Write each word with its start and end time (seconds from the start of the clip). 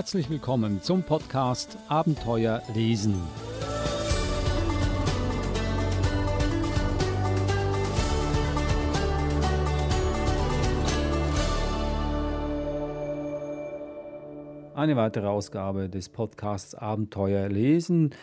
Herzlich 0.00 0.30
willkommen 0.30 0.80
zum 0.80 1.02
Podcast 1.02 1.76
Abenteuer 1.88 2.62
lesen. 2.72 3.20
Eine 14.74 14.96
weitere 14.96 15.26
Ausgabe 15.26 15.90
des 15.90 16.08
Podcasts 16.08 16.74
Abenteuer 16.74 17.50
lesen 17.50 18.14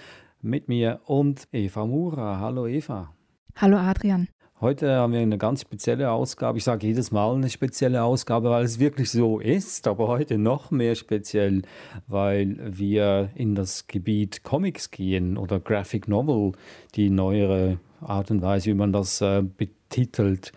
mit 0.41 0.69
mir 0.69 1.01
und 1.05 1.47
Eva 1.51 1.85
Mura. 1.85 2.39
Hallo 2.39 2.65
Eva. 2.65 3.13
Hallo 3.55 3.77
Adrian. 3.77 4.27
Heute 4.59 4.95
haben 4.95 5.13
wir 5.13 5.19
eine 5.19 5.37
ganz 5.37 5.61
spezielle 5.61 6.09
Ausgabe. 6.09 6.57
Ich 6.57 6.63
sage 6.63 6.87
jedes 6.87 7.11
Mal 7.11 7.35
eine 7.35 7.47
spezielle 7.47 8.01
Ausgabe, 8.01 8.49
weil 8.49 8.65
es 8.65 8.79
wirklich 8.79 9.11
so 9.11 9.39
ist, 9.39 9.87
aber 9.87 10.07
heute 10.07 10.39
noch 10.39 10.71
mehr 10.71 10.95
speziell, 10.95 11.61
weil 12.07 12.57
wir 12.75 13.29
in 13.35 13.53
das 13.53 13.85
Gebiet 13.85 14.41
Comics 14.41 14.89
gehen 14.89 15.37
oder 15.37 15.59
Graphic 15.59 16.07
Novel, 16.07 16.53
die 16.95 17.11
neuere 17.11 17.77
Art 18.01 18.31
und 18.31 18.41
Weise, 18.41 18.71
wie 18.71 18.73
man 18.73 18.91
das 18.91 19.21
äh, 19.21 19.43
betitelt. 19.43 20.53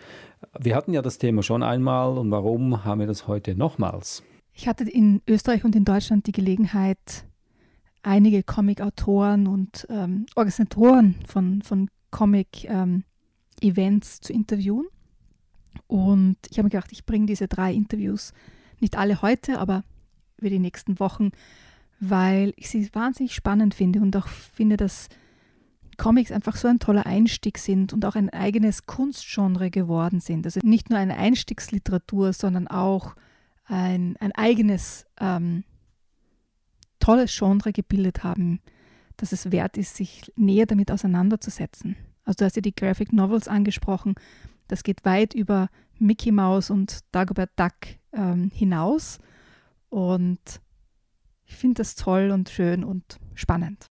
Wir 0.59 0.77
hatten 0.77 0.95
ja 0.95 1.03
das 1.03 1.19
Thema 1.19 1.43
schon 1.43 1.63
einmal 1.63 2.17
und 2.17 2.31
warum 2.31 2.87
haben 2.87 3.01
wir 3.01 3.07
das 3.07 3.29
heute 3.29 3.55
nochmals? 3.55 4.23
Ich 4.55 4.67
hatte 4.67 4.85
in 4.85 5.21
Österreich 5.29 5.63
und 5.63 5.77
in 5.77 5.85
Deutschland 5.85 6.27
die 6.27 6.33
Gelegenheit, 6.33 7.27
einige 8.03 8.45
Comic-Autoren 8.45 9.47
und 9.47 9.87
ähm, 9.91 10.25
Organisatoren 10.37 11.17
von, 11.27 11.61
von 11.61 11.91
Comic- 12.11 12.65
ähm, 12.67 13.05
Events 13.61 14.21
zu 14.21 14.33
interviewen. 14.33 14.87
Und 15.87 16.37
ich 16.51 16.59
habe 16.59 16.65
mir 16.65 16.71
gedacht, 16.71 16.93
ich 16.93 17.07
bringe 17.07 17.27
diese 17.27 17.49
drei 17.49 17.73
Interviews, 17.73 18.33
nicht 18.81 18.97
alle 18.97 19.23
heute, 19.23 19.59
aber 19.59 19.85
über 20.39 20.51
die 20.51 20.59
nächsten 20.59 20.99
Wochen, 21.01 21.31
weil 22.01 22.53
ich 22.57 22.71
sie 22.71 22.89
wahnsinnig 22.95 23.35
spannend 23.35 23.75
finde 23.75 24.01
und 24.01 24.17
auch 24.17 24.27
finde, 24.27 24.77
dass 24.77 25.09
Comics 25.99 26.33
einfach 26.33 26.57
so 26.57 26.67
ein 26.67 26.79
toller 26.79 27.05
Einstieg 27.05 27.59
sind 27.59 27.93
und 27.93 28.07
auch 28.07 28.15
ein 28.15 28.31
eigenes 28.31 28.87
Kunstgenre 28.87 29.71
geworden 29.71 30.21
sind. 30.21 30.47
Also 30.47 30.61
nicht 30.63 30.89
nur 30.89 30.99
eine 30.99 31.19
Einstiegsliteratur, 31.19 32.33
sondern 32.33 32.69
auch 32.69 33.15
ein, 33.67 34.17
ein 34.19 34.33
eigenes 34.33 35.05
ähm, 35.21 35.63
tolles 37.01 37.37
Genre 37.37 37.73
gebildet 37.73 38.25
haben, 38.25 38.61
dass 39.19 39.33
es 39.33 39.53
wert 39.53 39.77
ist, 39.77 39.97
sich 39.97 40.33
näher 40.37 40.65
damit 40.65 40.91
auseinanderzusetzen. 40.91 41.97
Also 42.31 42.37
du 42.39 42.45
hast 42.45 42.55
ja 42.55 42.63
die 42.63 42.77
Graphic 42.77 43.13
Novels 43.13 43.49
angesprochen. 43.49 44.15
Das 44.69 44.85
geht 44.85 45.05
weit 45.05 45.35
über 45.35 45.69
Mickey 45.99 46.31
Mouse 46.31 46.71
und 46.71 47.01
Dagobert 47.11 47.51
Duck 47.57 47.73
ähm, 48.13 48.53
hinaus. 48.55 49.19
Und 49.89 50.39
ich 51.45 51.57
finde 51.57 51.79
das 51.79 51.97
toll 51.97 52.31
und 52.31 52.49
schön 52.49 52.85
und 52.85 53.19
spannend. 53.35 53.87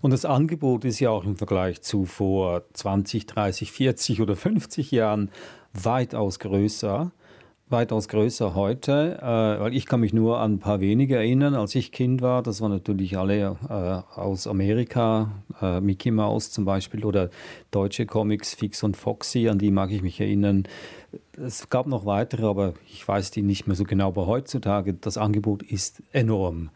Und 0.00 0.10
das 0.12 0.24
Angebot 0.24 0.86
ist 0.86 1.00
ja 1.00 1.10
auch 1.10 1.24
im 1.24 1.36
Vergleich 1.36 1.82
zu 1.82 2.06
vor 2.06 2.64
20, 2.72 3.26
30, 3.26 3.70
40 3.72 4.22
oder 4.22 4.36
50 4.36 4.90
Jahren 4.90 5.30
weitaus 5.74 6.38
größer 6.38 7.12
weitaus 7.68 8.06
größer 8.08 8.54
heute, 8.54 9.18
äh, 9.20 9.60
weil 9.60 9.74
ich 9.74 9.86
kann 9.86 10.00
mich 10.00 10.12
nur 10.12 10.38
an 10.38 10.54
ein 10.54 10.58
paar 10.60 10.80
wenige 10.80 11.16
erinnern, 11.16 11.54
als 11.54 11.74
ich 11.74 11.90
Kind 11.90 12.22
war. 12.22 12.42
Das 12.42 12.60
waren 12.60 12.70
natürlich 12.70 13.18
alle 13.18 13.56
äh, 13.68 14.20
aus 14.20 14.46
Amerika, 14.46 15.32
äh, 15.60 15.80
Mickey 15.80 16.12
Mouse 16.12 16.52
zum 16.52 16.64
Beispiel 16.64 17.04
oder 17.04 17.30
deutsche 17.72 18.06
Comics, 18.06 18.54
Fix 18.54 18.82
und 18.84 18.96
Foxy, 18.96 19.48
an 19.48 19.58
die 19.58 19.72
mag 19.72 19.90
ich 19.90 20.02
mich 20.02 20.20
erinnern. 20.20 20.64
Es 21.36 21.68
gab 21.68 21.86
noch 21.88 22.06
weitere, 22.06 22.46
aber 22.46 22.74
ich 22.86 23.06
weiß 23.06 23.32
die 23.32 23.42
nicht 23.42 23.66
mehr 23.66 23.76
so 23.76 23.84
genau. 23.84 24.08
Aber 24.08 24.26
heutzutage, 24.26 24.94
das 24.94 25.18
Angebot 25.18 25.62
ist 25.64 26.02
enorm. 26.12 26.70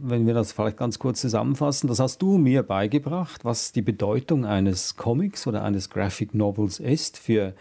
Wenn 0.00 0.26
wir 0.26 0.32
das 0.32 0.52
vielleicht 0.52 0.78
ganz 0.78 0.98
kurz 0.98 1.20
zusammenfassen, 1.20 1.86
das 1.88 2.00
hast 2.00 2.22
du 2.22 2.38
mir 2.38 2.62
beigebracht, 2.62 3.44
was 3.44 3.72
die 3.72 3.82
Bedeutung 3.82 4.46
eines 4.46 4.96
Comics 4.96 5.46
oder 5.46 5.62
eines 5.62 5.90
Graphic 5.90 6.34
Novels 6.34 6.80
ist 6.80 7.18
für 7.18 7.52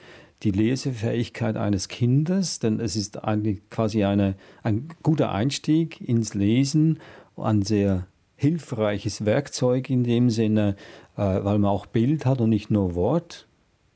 die 0.44 0.52
Lesefähigkeit 0.52 1.56
eines 1.56 1.88
Kindes, 1.88 2.60
denn 2.60 2.80
es 2.80 2.96
ist 2.96 3.24
eigentlich 3.24 3.70
quasi 3.70 4.04
eine, 4.04 4.36
ein 4.64 4.88
guter 5.04 5.32
Einstieg 5.32 6.02
ins 6.02 6.34
Lesen, 6.34 7.00
ein 7.38 7.62
sehr 7.62 8.08
hilfreiches 8.36 9.26
Werkzeug 9.26 9.90
in 9.90 10.04
dem 10.04 10.30
Sinne, 10.30 10.76
äh, 11.16 11.22
weil 11.22 11.60
man 11.60 11.66
auch 11.66 11.86
Bild 11.86 12.26
hat 12.26 12.42
und 12.42 12.50
nicht 12.50 12.72
nur 12.72 12.96
Wort. 12.96 13.48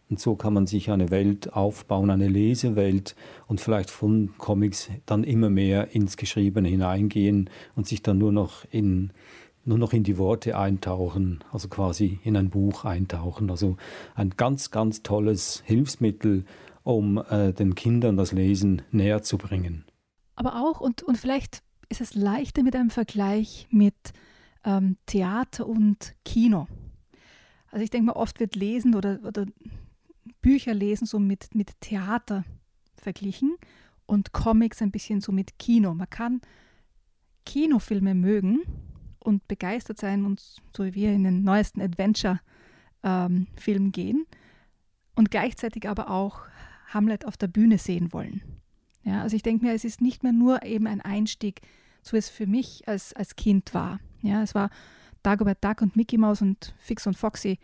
Und 0.08 0.20
so 0.20 0.36
kann 0.36 0.54
man 0.54 0.68
sich 0.68 0.92
eine 0.92 1.10
Welt 1.10 1.54
aufbauen, 1.54 2.12
eine 2.12 2.28
Lesewelt 2.28 3.16
und 3.48 3.60
vielleicht 3.60 3.90
von 3.90 4.36
Comics 4.38 4.92
dann 5.08 5.24
immer 5.24 5.50
mehr 5.50 5.96
ins 5.96 6.16
Geschriebene 6.16 6.70
hineingehen 6.70 7.50
und 7.76 7.88
sich 7.88 8.04
dann 8.04 8.20
nur 8.20 8.32
noch 8.32 8.66
in 8.70 9.12
nur 9.66 9.78
noch 9.78 9.94
in 9.94 10.04
die 10.04 10.18
Worte 10.18 10.58
eintauchen, 10.58 11.44
also 11.52 11.68
quasi 11.68 12.20
in 12.24 12.38
ein 12.38 12.50
Buch 12.50 12.86
eintauchen. 12.86 13.50
Also 13.50 13.78
ein 14.14 14.32
ganz, 14.32 14.72
ganz 14.72 15.04
tolles 15.04 15.64
Hilfsmittel, 15.66 16.46
um 16.84 17.18
äh, 17.18 17.52
den 17.52 17.76
Kindern 17.76 18.16
das 18.16 18.32
Lesen 18.32 18.84
näher 18.92 19.24
zu 19.24 19.38
bringen. 19.38 19.86
Aber 20.36 20.62
auch, 20.62 20.82
und, 20.82 21.02
und 21.04 21.18
vielleicht 21.18 21.64
ist 21.90 22.02
es 22.02 22.14
leichter 22.14 22.64
mit 22.64 22.76
einem 22.76 22.90
Vergleich 22.90 23.68
mit 23.72 23.96
ähm, 24.64 24.98
Theater 25.06 25.68
und 25.68 26.16
Kino. 26.24 26.68
Also 27.72 27.84
ich 27.84 27.90
denke 27.90 28.08
mal, 28.08 28.14
oft 28.14 28.40
wird 28.40 28.56
Lesen 28.56 28.96
oder, 28.96 29.20
oder 29.24 29.46
Bücher 30.42 30.74
lesen 30.74 31.06
so 31.06 31.20
mit, 31.20 31.56
mit 31.56 31.80
Theater 31.82 32.44
verglichen 32.96 33.56
und 34.06 34.32
Comics 34.32 34.82
ein 34.82 34.92
bisschen 34.92 35.22
so 35.22 35.32
mit 35.32 35.58
Kino. 35.58 35.94
Man 35.94 36.10
kann 36.10 36.42
Kinofilme 37.46 38.14
mögen, 38.16 38.62
und 39.26 39.48
begeistert 39.48 40.00
sein 40.00 40.26
und 40.26 40.40
so 40.76 40.86
wie 40.86 40.94
wir 40.94 41.12
in 41.12 41.24
den 41.24 41.44
neuesten 41.44 41.82
Adventure-Film 41.82 43.50
ähm, 43.68 43.92
gehen 43.92 44.26
und 45.16 45.32
gleichzeitig 45.32 45.90
aber 45.90 46.10
auch 46.10 46.42
Hamlet 46.90 47.26
auf 47.26 47.38
der 47.38 47.48
Bühne 47.48 47.78
sehen 47.78 48.14
wollen. 48.14 48.42
Ja, 49.04 49.22
also 49.22 49.36
ich 49.36 49.44
denke 49.44 49.66
mir, 49.66 49.74
es 49.74 49.86
ist 49.86 50.02
nicht 50.02 50.24
mehr 50.24 50.32
nur 50.32 50.64
eben 50.64 50.88
ein 50.88 51.02
Einstieg, 51.02 51.62
so 52.02 52.14
wie 52.14 52.18
es 52.18 52.30
für 52.30 52.48
mich 52.48 52.88
als, 52.88 53.14
als 53.14 53.36
Kind 53.36 53.74
war. 53.74 54.00
Ja, 54.22 54.42
es 54.42 54.56
war 54.56 54.70
Dagobert 55.24 55.64
Duck 55.64 55.82
und 55.82 55.96
Mickey 55.96 56.18
Mouse 56.18 56.42
und 56.42 56.76
Fix 56.80 57.06
und 57.08 57.18
Foxy. 57.18 57.60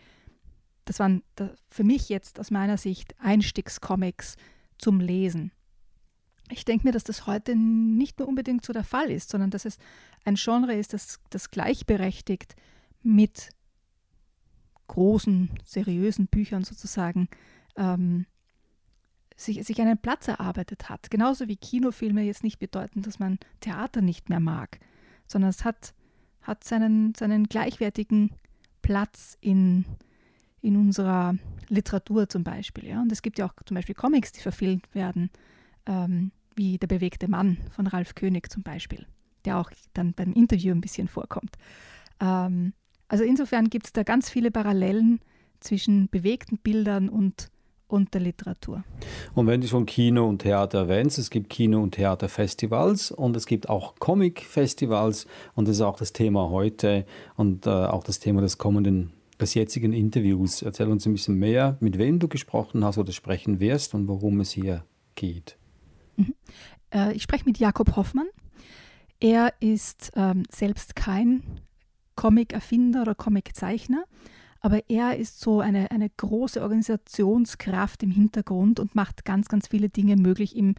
Das 0.85 0.99
waren 0.99 1.23
für 1.69 1.83
mich 1.83 2.09
jetzt 2.09 2.39
aus 2.39 2.51
meiner 2.51 2.77
Sicht 2.77 3.15
Einstiegscomics 3.19 4.35
zum 4.77 4.99
Lesen. 4.99 5.51
Ich 6.51 6.65
denke 6.65 6.85
mir, 6.85 6.91
dass 6.91 7.03
das 7.03 7.27
heute 7.27 7.55
nicht 7.55 8.19
nur 8.19 8.27
unbedingt 8.27 8.65
so 8.65 8.73
der 8.73 8.83
Fall 8.83 9.09
ist, 9.09 9.29
sondern 9.29 9.49
dass 9.49 9.65
es 9.65 9.77
ein 10.25 10.35
Genre 10.35 10.75
ist, 10.75 10.93
das, 10.93 11.19
das 11.29 11.49
gleichberechtigt 11.49 12.55
mit 13.03 13.49
großen, 14.87 15.49
seriösen 15.63 16.27
Büchern 16.27 16.63
sozusagen 16.63 17.29
ähm, 17.77 18.25
sich, 19.37 19.65
sich 19.65 19.81
einen 19.81 19.97
Platz 19.97 20.27
erarbeitet 20.27 20.89
hat. 20.89 21.09
Genauso 21.09 21.47
wie 21.47 21.55
Kinofilme 21.55 22.21
jetzt 22.23 22.43
nicht 22.43 22.59
bedeuten, 22.59 23.01
dass 23.01 23.17
man 23.17 23.39
Theater 23.61 24.01
nicht 24.01 24.29
mehr 24.29 24.41
mag, 24.41 24.79
sondern 25.27 25.49
es 25.49 25.63
hat, 25.63 25.93
hat 26.41 26.63
seinen, 26.63 27.15
seinen 27.15 27.45
gleichwertigen 27.45 28.31
Platz 28.81 29.37
in, 29.39 29.85
in 30.61 30.75
unserer 30.75 31.35
Literatur 31.69 32.27
zum 32.27 32.43
Beispiel. 32.43 32.87
Ja? 32.87 33.01
Und 33.01 33.11
es 33.11 33.21
gibt 33.21 33.39
ja 33.39 33.45
auch 33.45 33.53
zum 33.65 33.75
Beispiel 33.75 33.95
Comics, 33.95 34.33
die 34.33 34.41
verfilmt 34.41 34.93
werden, 34.93 35.29
ähm, 35.85 36.31
wie 36.55 36.77
Der 36.77 36.87
bewegte 36.87 37.27
Mann 37.27 37.57
von 37.75 37.87
Ralf 37.87 38.15
König 38.15 38.51
zum 38.51 38.63
Beispiel 38.63 39.05
der 39.45 39.59
auch 39.59 39.71
dann 39.93 40.13
beim 40.13 40.33
Interview 40.33 40.73
ein 40.73 40.81
bisschen 40.81 41.07
vorkommt. 41.07 41.55
Ähm, 42.19 42.73
also 43.07 43.23
insofern 43.23 43.69
gibt 43.69 43.87
es 43.87 43.93
da 43.93 44.03
ganz 44.03 44.29
viele 44.29 44.51
Parallelen 44.51 45.19
zwischen 45.59 46.09
bewegten 46.09 46.57
Bildern 46.57 47.09
und, 47.09 47.49
und 47.87 48.13
der 48.13 48.21
Literatur. 48.21 48.83
Und 49.33 49.47
wenn 49.47 49.61
du 49.61 49.67
schon 49.67 49.85
Kino 49.85 50.27
und 50.27 50.39
Theater 50.39 50.79
erwähnst, 50.79 51.19
es 51.19 51.29
gibt 51.29 51.49
Kino- 51.49 51.81
und 51.81 51.91
Theaterfestivals 51.95 53.11
und 53.11 53.35
es 53.35 53.45
gibt 53.45 53.69
auch 53.69 53.95
Comic-Festivals 53.99 55.27
und 55.55 55.67
das 55.67 55.75
ist 55.75 55.81
auch 55.81 55.97
das 55.97 56.13
Thema 56.13 56.49
heute 56.49 57.05
und 57.35 57.67
äh, 57.67 57.69
auch 57.69 58.03
das 58.03 58.19
Thema 58.19 58.41
des 58.41 58.57
kommenden 58.57 59.13
des 59.39 59.55
jetzigen 59.55 59.91
Interviews. 59.91 60.61
Erzähl 60.61 60.87
uns 60.87 61.07
ein 61.07 61.13
bisschen 61.13 61.35
mehr, 61.35 61.75
mit 61.79 61.97
wem 61.97 62.19
du 62.19 62.27
gesprochen 62.27 62.85
hast 62.85 62.99
oder 62.99 63.11
sprechen 63.11 63.59
wirst 63.59 63.95
und 63.95 64.07
worum 64.07 64.39
es 64.39 64.51
hier 64.51 64.85
geht. 65.15 65.57
Mhm. 66.21 66.35
Äh, 66.93 67.13
ich 67.13 67.23
spreche 67.23 67.45
mit 67.45 67.57
Jakob 67.57 67.95
Hoffmann. 67.95 68.27
Er 69.19 69.53
ist 69.59 70.11
ähm, 70.15 70.43
selbst 70.49 70.95
kein 70.95 71.61
Comic-Erfinder 72.15 73.03
oder 73.03 73.15
Comic-Zeichner, 73.15 74.03
aber 74.59 74.89
er 74.89 75.17
ist 75.17 75.39
so 75.39 75.59
eine, 75.59 75.91
eine 75.91 76.09
große 76.09 76.61
Organisationskraft 76.61 78.03
im 78.03 78.11
Hintergrund 78.11 78.79
und 78.79 78.95
macht 78.95 79.25
ganz, 79.25 79.47
ganz 79.47 79.67
viele 79.67 79.89
Dinge 79.89 80.17
möglich 80.17 80.55
im 80.55 80.75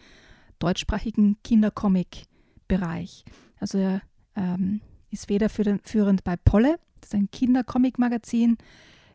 deutschsprachigen 0.59 1.37
Kindercomic-Bereich. 1.43 3.25
Also 3.59 3.79
er 3.79 4.03
ähm, 4.37 4.81
ist 5.11 5.27
federführend 5.27 6.25
bei 6.25 6.37
Polle, 6.37 6.79
das 7.01 7.11
ist 7.11 7.15
ein 7.15 7.31
Kindercomic-Magazin. 7.31 8.57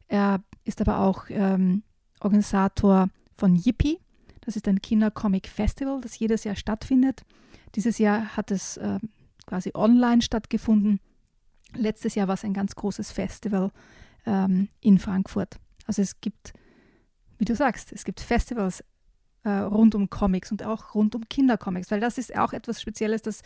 Er 0.08 0.44
ist 0.64 0.82
aber 0.82 1.00
auch 1.00 1.26
ähm, 1.30 1.84
Organisator 2.20 3.10
von 3.38 3.56
Yippie, 3.56 4.00
das 4.48 4.56
ist 4.56 4.68
ein 4.70 4.82
Kindercomic-Festival, 4.82 6.00
das 6.00 6.18
jedes 6.18 6.46
Jahr 6.46 6.56
stattfindet. 6.56 7.26
Dieses 7.76 7.98
Jahr 7.98 8.38
hat 8.38 8.50
es 8.50 8.78
äh, 8.78 8.98
quasi 9.46 9.72
online 9.74 10.22
stattgefunden. 10.22 11.02
Letztes 11.76 12.16
Jahr 12.16 12.30
war 12.30 12.36
es 12.36 12.46
ein 12.46 12.54
ganz 12.54 12.74
großes 12.74 13.12
Festival 13.12 13.72
ähm, 14.26 14.70
in 14.80 15.00
Frankfurt. 15.00 15.58
Also 15.86 16.02
es 16.02 16.22
gibt, 16.22 16.54
wie 17.38 17.44
du 17.44 17.56
sagst, 17.56 17.92
es 17.92 18.06
gibt 18.06 18.22
Festivals 18.22 18.86
äh, 19.44 19.50
rund 19.50 19.96
um 19.96 20.10
Comics 20.10 20.50
und 20.50 20.64
auch 20.64 20.96
rund 20.96 21.14
um 21.14 21.28
Kindercomics, 21.28 21.92
weil 21.92 22.00
das 22.00 22.18
ist 22.18 22.34
auch 22.38 22.54
etwas 22.54 22.82
Spezielles, 22.82 23.22
dass 23.24 23.42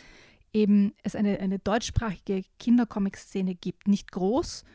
eben 0.53 0.93
es 1.01 1.15
eine, 1.15 1.39
eine 1.39 1.57
deutschsprachige 1.57 2.43
Kindercomic-Szene 2.59 3.55
gibt. 3.55 3.87
Nicht 3.87 4.11
groß, 4.11 4.65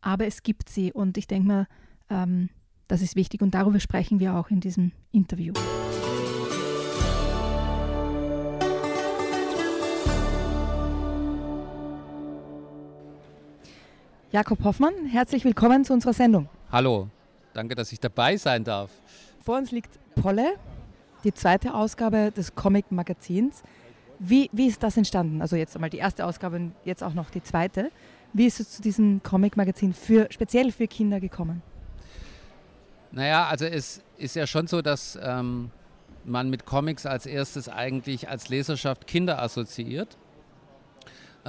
aber 0.00 0.26
es 0.26 0.42
gibt 0.42 0.70
sie 0.70 0.92
und 0.92 1.16
ich 1.16 1.28
denke 1.28 1.46
mal, 1.46 1.66
ähm, 2.10 2.48
das 2.88 3.02
ist 3.02 3.16
wichtig 3.16 3.42
und 3.42 3.54
darüber 3.54 3.78
sprechen 3.78 4.18
wir 4.18 4.34
auch 4.34 4.50
in 4.50 4.60
diesem 4.60 4.92
Interview. 5.12 5.52
Jakob 14.30 14.62
Hoffmann, 14.64 15.06
herzlich 15.06 15.44
willkommen 15.44 15.84
zu 15.84 15.92
unserer 15.92 16.12
Sendung. 16.12 16.48
Hallo, 16.70 17.08
danke, 17.54 17.74
dass 17.74 17.92
ich 17.92 18.00
dabei 18.00 18.36
sein 18.36 18.64
darf. 18.64 18.90
Vor 19.40 19.56
uns 19.56 19.70
liegt 19.70 19.98
Polle, 20.20 20.54
die 21.24 21.32
zweite 21.32 21.74
Ausgabe 21.74 22.30
des 22.30 22.54
Comic-Magazins. 22.54 23.62
Wie, 24.18 24.50
wie 24.52 24.66
ist 24.66 24.82
das 24.82 24.96
entstanden? 24.96 25.40
Also 25.40 25.56
jetzt 25.56 25.76
einmal 25.76 25.90
die 25.90 25.98
erste 25.98 26.26
Ausgabe 26.26 26.56
und 26.56 26.72
jetzt 26.84 27.02
auch 27.02 27.14
noch 27.14 27.30
die 27.30 27.42
zweite. 27.42 27.90
Wie 28.34 28.46
ist 28.46 28.60
es 28.60 28.70
zu 28.70 28.82
diesem 28.82 29.22
Comic-Magazin 29.22 29.94
für, 29.94 30.26
speziell 30.30 30.72
für 30.72 30.86
Kinder 30.88 31.20
gekommen? 31.20 31.62
Naja, 33.12 33.46
also 33.46 33.64
es 33.64 34.02
ist 34.18 34.36
ja 34.36 34.46
schon 34.46 34.66
so, 34.66 34.82
dass 34.82 35.18
ähm, 35.22 35.70
man 36.24 36.50
mit 36.50 36.66
Comics 36.66 37.06
als 37.06 37.26
erstes 37.26 37.68
eigentlich 37.68 38.28
als 38.28 38.48
Leserschaft 38.48 39.06
Kinder 39.06 39.40
assoziiert 39.42 40.18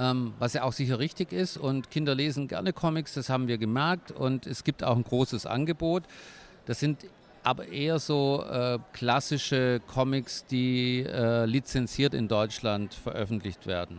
ähm, 0.00 0.32
was 0.38 0.54
ja 0.54 0.62
auch 0.62 0.72
sicher 0.72 0.98
richtig 0.98 1.32
ist. 1.32 1.56
Und 1.56 1.90
Kinder 1.90 2.14
lesen 2.14 2.48
gerne 2.48 2.72
Comics, 2.72 3.14
das 3.14 3.28
haben 3.28 3.48
wir 3.48 3.58
gemerkt. 3.58 4.10
Und 4.10 4.46
es 4.46 4.64
gibt 4.64 4.82
auch 4.82 4.96
ein 4.96 5.04
großes 5.04 5.46
Angebot. 5.46 6.04
Das 6.66 6.80
sind 6.80 7.06
aber 7.42 7.68
eher 7.68 7.98
so 7.98 8.44
äh, 8.50 8.78
klassische 8.92 9.80
Comics, 9.86 10.44
die 10.46 11.04
äh, 11.06 11.44
lizenziert 11.44 12.14
in 12.14 12.28
Deutschland 12.28 12.94
veröffentlicht 12.94 13.66
werden. 13.66 13.98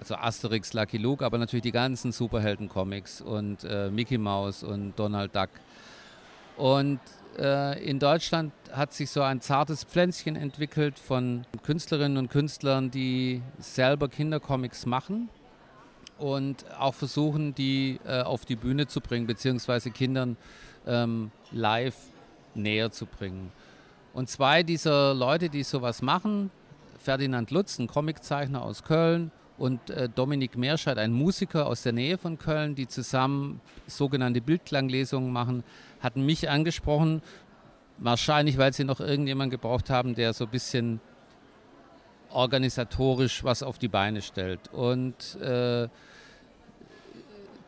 Also 0.00 0.14
Asterix, 0.14 0.72
Lucky 0.72 0.96
Luke, 0.96 1.24
aber 1.24 1.36
natürlich 1.36 1.62
die 1.62 1.72
ganzen 1.72 2.12
Superhelden-Comics 2.12 3.20
und 3.20 3.64
äh, 3.64 3.90
Mickey 3.90 4.16
Mouse 4.16 4.62
und 4.62 4.98
Donald 4.98 5.36
Duck. 5.36 5.50
Und 6.60 7.00
äh, 7.38 7.82
in 7.82 7.98
Deutschland 7.98 8.52
hat 8.70 8.92
sich 8.92 9.08
so 9.10 9.22
ein 9.22 9.40
zartes 9.40 9.84
Pflänzchen 9.84 10.36
entwickelt 10.36 10.98
von 10.98 11.46
Künstlerinnen 11.62 12.18
und 12.18 12.30
Künstlern, 12.30 12.90
die 12.90 13.40
selber 13.58 14.08
Kindercomics 14.08 14.84
machen 14.84 15.30
und 16.18 16.66
auch 16.78 16.92
versuchen, 16.92 17.54
die 17.54 17.98
äh, 18.04 18.20
auf 18.20 18.44
die 18.44 18.56
Bühne 18.56 18.86
zu 18.86 19.00
bringen, 19.00 19.26
beziehungsweise 19.26 19.90
Kindern 19.90 20.36
ähm, 20.86 21.30
live 21.50 21.96
näher 22.54 22.90
zu 22.90 23.06
bringen. 23.06 23.50
Und 24.12 24.28
zwei 24.28 24.62
dieser 24.62 25.14
Leute, 25.14 25.48
die 25.48 25.62
sowas 25.62 26.02
machen, 26.02 26.50
Ferdinand 26.98 27.50
Lutz, 27.50 27.78
ein 27.78 27.86
Comiczeichner 27.86 28.60
aus 28.60 28.84
Köln, 28.84 29.32
und 29.60 29.90
äh, 29.90 30.08
Dominik 30.08 30.56
Meerscheid, 30.56 30.96
ein 30.96 31.12
Musiker 31.12 31.66
aus 31.66 31.82
der 31.82 31.92
Nähe 31.92 32.16
von 32.16 32.38
Köln, 32.38 32.74
die 32.74 32.88
zusammen 32.88 33.60
sogenannte 33.86 34.40
Bildklanglesungen 34.40 35.30
machen, 35.30 35.64
hatten 36.00 36.24
mich 36.24 36.48
angesprochen, 36.48 37.20
wahrscheinlich 37.98 38.56
weil 38.56 38.72
sie 38.72 38.84
noch 38.84 39.00
irgendjemanden 39.00 39.50
gebraucht 39.50 39.90
haben, 39.90 40.14
der 40.14 40.32
so 40.32 40.44
ein 40.44 40.50
bisschen 40.50 41.00
organisatorisch 42.30 43.44
was 43.44 43.62
auf 43.62 43.78
die 43.78 43.88
Beine 43.88 44.22
stellt. 44.22 44.72
Und 44.72 45.38
äh, 45.42 45.88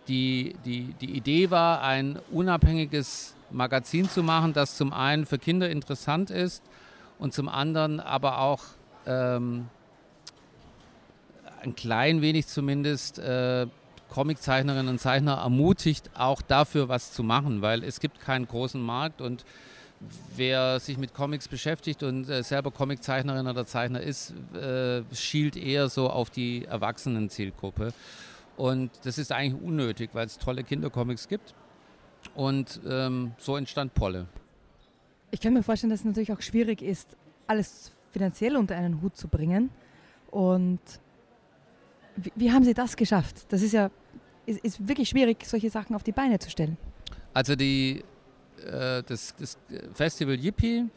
die, 0.09 0.57
die, 0.65 0.95
die 0.99 1.11
Idee 1.11 1.51
war, 1.51 1.83
ein 1.83 2.19
unabhängiges 2.31 3.35
Magazin 3.51 4.09
zu 4.09 4.23
machen, 4.23 4.55
das 4.55 4.79
zum 4.79 4.95
einen 4.95 5.27
für 5.27 5.39
Kinder 5.39 5.69
interessant 5.69 6.31
ist 6.31 6.63
und 7.19 7.35
zum 7.35 7.51
anderen 7.51 8.01
aber 8.01 8.39
auch 8.39 8.63
ähm, 9.07 9.69
ein 11.63 11.75
klein 11.75 12.23
wenig 12.23 12.47
zumindest 12.47 13.19
äh, 13.19 13.67
Comiczeichnerinnen 14.11 14.89
und 14.89 14.99
Zeichner 14.99 15.39
ermutigt, 15.39 16.11
auch 16.15 16.43
dafür 16.43 16.89
was 16.89 17.13
zu 17.13 17.23
machen, 17.23 17.63
weil 17.63 17.83
es 17.83 18.01
gibt 18.01 18.21
keinen 18.21 18.47
großen 18.47 18.81
Markt 18.81 19.21
und 19.21 19.45
wer 20.37 20.81
sich 20.81 20.99
mit 20.99 21.15
Comics 21.15 21.49
beschäftigt 21.49 22.03
und 22.03 22.29
äh, 22.29 22.43
selber 22.43 22.71
Comiczeichnerin 22.71 23.47
oder 23.47 23.67
Zeichner 23.67 24.01
ist, 24.01 24.35
äh, 24.55 25.03
schielt 25.15 25.57
eher 25.57 25.89
so 25.89 26.11
auf 26.11 26.31
die 26.31 26.65
Erwachsenen-Zielgruppe. 26.65 27.93
Und 28.57 28.91
das 29.05 29.19
ist 29.19 29.33
eigentlich 29.33 29.61
unnötig, 29.63 30.11
weil 30.13 30.27
es 30.27 30.39
tolle 30.39 30.65
Kindercomics 30.65 31.29
gibt. 31.29 31.55
Und 32.35 32.81
ähm, 32.87 33.33
so 33.39 33.57
entstand 33.57 33.95
Polle. 33.95 34.27
Ich 35.31 35.41
kann 35.41 35.55
mir 35.55 35.63
vorstellen, 35.63 35.91
dass 35.91 36.01
es 36.01 36.07
natürlich 36.07 36.33
auch 36.33 36.43
schwierig 36.43 36.83
ist, 36.83 37.17
alles 37.47 37.93
finanziell 38.11 38.57
unter 38.57 38.77
einen 38.77 39.01
Hut 39.01 39.17
zu 39.17 39.29
bringen. 39.29 39.71
Und 40.31 40.81
wie, 42.17 42.33
wie, 42.35 42.53
haben 42.53 42.65
Sie 42.65 42.75
das 42.75 42.97
geschafft? 42.97 43.47
Das 43.49 43.63
ist 43.63 43.73
ja 43.73 43.91
ist, 44.47 44.65
ist, 44.65 44.89
wirklich 44.89 45.09
schwierig, 45.09 45.45
solche 45.47 45.71
Sachen 45.71 45.95
auf 45.95 46.03
die 46.03 46.13
Beine 46.13 46.39
zu 46.39 46.51
stellen. 46.51 46.77
Also 47.33 47.55
die, 47.57 48.05
äh, 48.65 49.03
das, 49.03 49.35
das, 49.39 49.59
Festival 49.95 50.35
Yippie, 50.35 50.89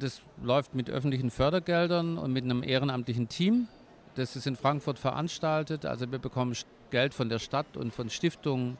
das 0.00 0.20
läuft 0.42 0.74
mit 0.74 0.90
öffentlichen 0.90 1.30
Fördergeldern 1.30 2.18
und 2.18 2.32
mit 2.32 2.44
einem 2.44 2.62
ehrenamtlichen 2.62 3.28
Team. 3.28 3.68
Das 4.14 4.36
ist 4.36 4.46
in 4.46 4.56
Frankfurt 4.56 4.98
veranstaltet. 4.98 5.84
Also 5.84 6.10
wir 6.10 6.18
bekommen 6.18 6.56
Geld 6.90 7.12
von 7.12 7.28
der 7.28 7.38
Stadt 7.38 7.76
und 7.76 7.92
von 7.92 8.08
Stiftungen. 8.08 8.78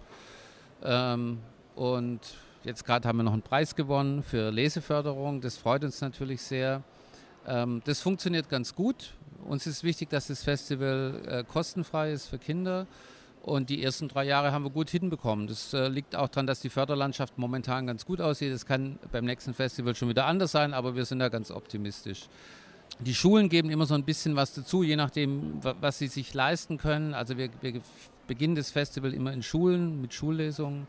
Ähm, 0.82 1.38
und 1.74 2.20
jetzt 2.64 2.84
gerade 2.84 3.06
haben 3.06 3.18
wir 3.18 3.22
noch 3.22 3.32
einen 3.32 3.42
Preis 3.42 3.74
gewonnen 3.74 4.22
für 4.22 4.50
Leseförderung. 4.50 5.40
Das 5.40 5.56
freut 5.56 5.84
uns 5.84 6.00
natürlich 6.00 6.40
sehr. 6.42 6.82
Ähm, 7.46 7.82
das 7.84 8.00
funktioniert 8.00 8.48
ganz 8.48 8.74
gut. 8.74 9.12
Uns 9.46 9.66
ist 9.66 9.84
wichtig, 9.84 10.10
dass 10.10 10.26
das 10.26 10.42
Festival 10.42 11.22
äh, 11.26 11.44
kostenfrei 11.44 12.12
ist 12.12 12.26
für 12.26 12.38
Kinder. 12.38 12.86
Und 13.42 13.70
die 13.70 13.84
ersten 13.84 14.08
drei 14.08 14.24
Jahre 14.24 14.50
haben 14.50 14.64
wir 14.64 14.70
gut 14.70 14.90
hinbekommen. 14.90 15.46
Das 15.46 15.72
äh, 15.72 15.86
liegt 15.86 16.16
auch 16.16 16.26
daran, 16.26 16.48
dass 16.48 16.60
die 16.60 16.68
Förderlandschaft 16.68 17.38
momentan 17.38 17.86
ganz 17.86 18.04
gut 18.04 18.20
aussieht. 18.20 18.52
Das 18.52 18.66
kann 18.66 18.98
beim 19.12 19.24
nächsten 19.24 19.54
Festival 19.54 19.94
schon 19.94 20.08
wieder 20.08 20.26
anders 20.26 20.50
sein, 20.50 20.74
aber 20.74 20.96
wir 20.96 21.04
sind 21.04 21.20
da 21.20 21.28
ganz 21.28 21.52
optimistisch. 21.52 22.28
Die 22.98 23.14
Schulen 23.14 23.48
geben 23.48 23.70
immer 23.70 23.86
so 23.86 23.94
ein 23.94 24.02
bisschen 24.02 24.34
was 24.34 24.52
dazu, 24.54 24.82
je 24.82 24.96
nachdem, 24.96 25.60
was 25.62 25.98
sie 25.98 26.08
sich 26.08 26.34
leisten 26.34 26.76
können. 26.76 27.14
Also 27.14 27.36
wir, 27.36 27.50
wir 27.60 27.80
beginnen 28.26 28.56
das 28.56 28.72
Festival 28.72 29.14
immer 29.14 29.32
in 29.32 29.44
Schulen 29.44 30.00
mit 30.00 30.12
Schullesungen. 30.12 30.88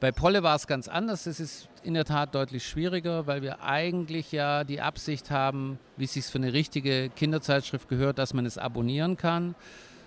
Bei 0.00 0.12
Polle 0.12 0.44
war 0.44 0.54
es 0.54 0.68
ganz 0.68 0.86
anders. 0.86 1.26
Es 1.26 1.40
ist 1.40 1.68
in 1.82 1.94
der 1.94 2.04
Tat 2.04 2.32
deutlich 2.32 2.64
schwieriger, 2.64 3.26
weil 3.26 3.42
wir 3.42 3.62
eigentlich 3.62 4.30
ja 4.30 4.62
die 4.62 4.80
Absicht 4.80 5.32
haben, 5.32 5.80
wie 5.96 6.04
es 6.04 6.12
sich 6.12 6.26
für 6.26 6.38
eine 6.38 6.52
richtige 6.52 7.10
Kinderzeitschrift 7.10 7.88
gehört, 7.88 8.18
dass 8.18 8.32
man 8.32 8.46
es 8.46 8.58
abonnieren 8.58 9.16
kann. 9.16 9.56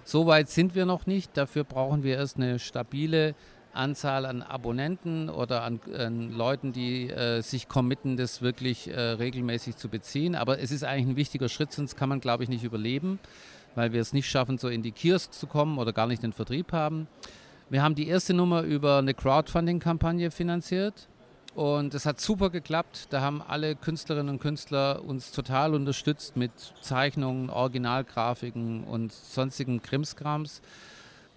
So 0.06 0.28
weit 0.28 0.50
sind 0.50 0.76
wir 0.76 0.86
noch 0.86 1.08
nicht. 1.08 1.36
Dafür 1.36 1.66
brauchen 1.66 2.04
wir 2.04 2.16
erst 2.16 2.38
eine 2.38 2.58
stabile 2.58 3.36
Anzahl 3.74 4.26
an 4.26 4.42
Abonnenten 4.44 5.30
oder 5.30 5.64
an, 5.64 5.82
an 5.94 6.32
Leuten, 6.32 6.72
die 6.72 7.10
äh, 7.10 7.42
sich 7.42 7.68
committen, 7.68 8.16
das 8.16 8.42
wirklich 8.42 8.88
äh, 8.88 8.98
regelmäßig 8.98 9.76
zu 9.76 9.90
beziehen. 9.90 10.36
Aber 10.36 10.60
es 10.60 10.72
ist 10.72 10.86
eigentlich 10.86 11.08
ein 11.08 11.16
wichtiger 11.18 11.50
Schritt, 11.50 11.74
sonst 11.74 11.98
kann 11.98 12.08
man, 12.08 12.22
glaube 12.22 12.44
ich, 12.44 12.50
nicht 12.50 12.64
überleben, 12.64 13.20
weil 13.76 13.92
wir 13.92 14.00
es 14.00 14.14
nicht 14.14 14.30
schaffen, 14.30 14.58
so 14.58 14.70
in 14.70 14.84
die 14.84 14.94
Kiosk 14.94 15.34
zu 15.34 15.48
kommen 15.48 15.80
oder 15.80 15.92
gar 15.92 16.08
nicht 16.08 16.24
den 16.24 16.32
Vertrieb 16.32 16.72
haben. 16.72 17.08
Wir 17.72 17.84
haben 17.84 17.96
die 17.96 18.10
erste 18.10 18.34
Nummer 18.34 18.64
über 18.64 18.98
eine 18.98 19.14
Crowdfunding-Kampagne 19.14 20.30
finanziert 20.30 21.08
und 21.56 21.94
es 21.94 22.06
hat 22.06 22.20
super 22.20 22.50
geklappt. 22.50 23.08
Da 23.12 23.22
haben 23.22 23.42
alle 23.42 23.78
Künstlerinnen 23.78 24.28
und 24.28 24.42
Künstler 24.42 25.02
uns 25.06 25.32
total 25.32 25.74
unterstützt 25.74 26.36
mit 26.36 26.52
Zeichnungen, 26.82 27.50
Originalgrafiken 27.50 28.84
und 28.84 29.14
sonstigen 29.14 29.82
Krimskrams. 29.82 30.62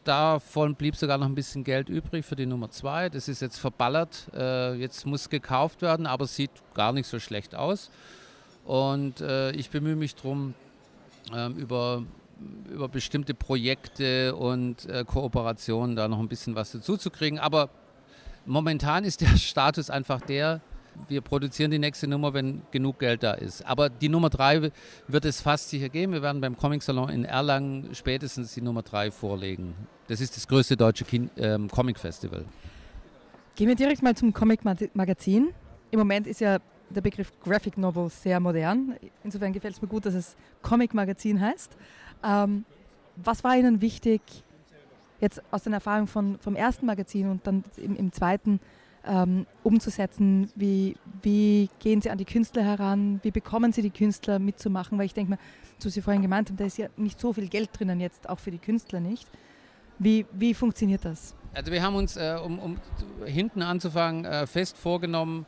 Davon 0.03 0.75
blieb 0.75 0.97
sogar 0.97 1.19
noch 1.19 1.27
ein 1.27 1.37
bisschen 1.37 1.63
Geld 1.63 1.89
übrig 1.89 2.25
für 2.25 2.35
die 2.35 2.47
Nummer 2.47 2.69
zwei. 2.69 3.11
Das 3.11 3.29
ist 3.29 3.41
jetzt 3.41 3.59
verballert. 3.59 4.27
Äh, 4.35 4.75
jetzt 4.75 5.07
muss 5.07 5.31
gekauft 5.31 5.83
werden, 5.83 6.05
aber 6.05 6.27
sieht 6.27 6.51
gar 6.75 6.93
nicht 6.93 7.07
so 7.07 7.21
schlecht 7.21 7.55
aus. 7.55 7.93
Und 8.65 9.21
äh, 9.21 9.53
ich 9.53 9.71
bemühe 9.71 9.95
mich 9.95 10.17
darum, 10.17 10.55
ähm, 11.33 11.55
über 11.55 12.03
über 12.71 12.89
bestimmte 12.89 13.35
Projekte 13.35 14.35
und 14.35 14.87
äh, 14.87 15.05
Kooperationen 15.05 15.97
da 15.97 16.09
noch 16.09 16.19
ein 16.19 16.29
bisschen 16.29 16.55
was 16.55 16.73
dazu 16.73 16.97
zu 16.97 17.11
kriegen. 17.11 17.39
Aber 17.39 17.71
momentan 18.47 19.05
ist 19.05 19.21
der 19.21 19.29
Status 19.37 19.91
einfach 19.91 20.21
der, 20.21 20.61
wir 21.09 21.21
produzieren 21.21 21.71
die 21.71 21.79
nächste 21.79 22.07
Nummer, 22.07 22.35
wenn 22.35 22.63
genug 22.71 23.01
Geld 23.01 23.23
da 23.23 23.33
ist. 23.33 23.67
Aber 23.67 23.89
die 23.89 24.09
Nummer 24.09 24.31
drei 24.31 24.71
wird 25.09 25.25
es 25.25 25.41
fast 25.41 25.71
sicher 25.71 25.89
geben. 25.89 26.13
Wir 26.13 26.23
werden 26.23 26.41
beim 26.41 26.57
Comic 26.57 26.83
Salon 26.83 27.09
in 27.09 27.25
Erlangen 27.25 27.95
spätestens 27.95 28.55
die 28.55 28.61
Nummer 28.61 28.83
drei 28.83 29.11
vorlegen. 29.11 29.75
Das 30.09 30.21
ist 30.21 30.37
das 30.37 30.47
größte 30.47 30.77
deutsche 30.77 31.05
Kin 31.05 31.31
ähm, 31.37 31.69
Comic 31.69 31.99
Festival. 31.99 32.45
Gehen 33.57 33.69
wir 33.69 33.77
direkt 33.77 34.03
mal 34.03 34.17
zum 34.17 34.33
Comic 34.33 34.61
Magazin. 34.95 35.51
Im 35.91 35.99
Moment 35.99 36.27
ist 36.27 36.41
ja 36.41 36.59
der 36.91 37.01
Begriff 37.01 37.33
Graphic 37.41 37.79
Novel 37.79 38.09
sehr 38.09 38.41
modern. 38.41 38.95
Insofern 39.23 39.53
gefällt 39.53 39.75
es 39.75 39.83
mir 39.83 39.89
gut, 39.89 40.07
dass 40.07 40.15
es 40.15 40.37
Comic 40.63 40.95
Magazin 40.95 41.41
heißt. 41.41 41.77
Ähm, 42.23 42.65
was 43.17 43.45
war 43.45 43.57
Ihnen 43.57 43.81
wichtig, 43.81 44.21
jetzt 45.21 45.43
aus 45.51 45.63
den 45.63 45.73
Erfahrungen 45.73 46.07
von, 46.07 46.39
vom 46.39 46.57
ersten 46.57 46.87
Magazin 46.87 47.31
und 47.31 47.47
dann 47.47 47.65
im, 47.77 47.97
im 47.97 48.13
zweiten 48.13 48.61
ähm, 49.07 49.47
umzusetzen? 49.63 50.51
Wie, 50.55 50.97
wie 51.23 51.69
gehen 51.79 52.01
Sie 52.01 52.11
an 52.11 52.19
die 52.19 52.25
Künstler 52.25 52.63
heran? 52.63 53.21
Wie 53.23 53.31
bekommen 53.31 53.73
Sie 53.73 53.83
die 53.83 53.91
Künstler 53.91 54.39
mitzumachen? 54.39 54.99
Weil 54.99 55.07
ich 55.07 55.15
denke 55.15 55.31
mal, 55.31 55.39
so 55.79 55.89
Sie 55.89 56.03
vorhin 56.03 56.23
gemeint 56.23 56.49
haben, 56.49 56.57
da 56.57 56.65
ist 56.65 56.79
ja 56.79 56.89
nicht 56.97 57.21
so 57.21 57.33
viel 57.33 57.49
Geld 57.49 57.71
drinnen 57.73 58.01
jetzt, 58.01 58.29
auch 58.29 58.39
für 58.39 58.51
die 58.51 58.59
Künstler 58.59 59.01
nicht. 59.01 59.29
Wie, 59.99 60.27
wie 60.33 60.55
funktioniert 60.55 61.05
das? 61.05 61.35
Also 61.55 61.71
wir 61.71 61.83
haben 61.83 61.95
uns, 61.95 62.17
äh, 62.17 62.37
um, 62.45 62.59
um, 62.59 62.81
hinten 63.25 63.63
anzufangen, 63.63 64.25
äh, 64.25 64.47
fest 64.47 64.77
vorgenommen, 64.77 65.47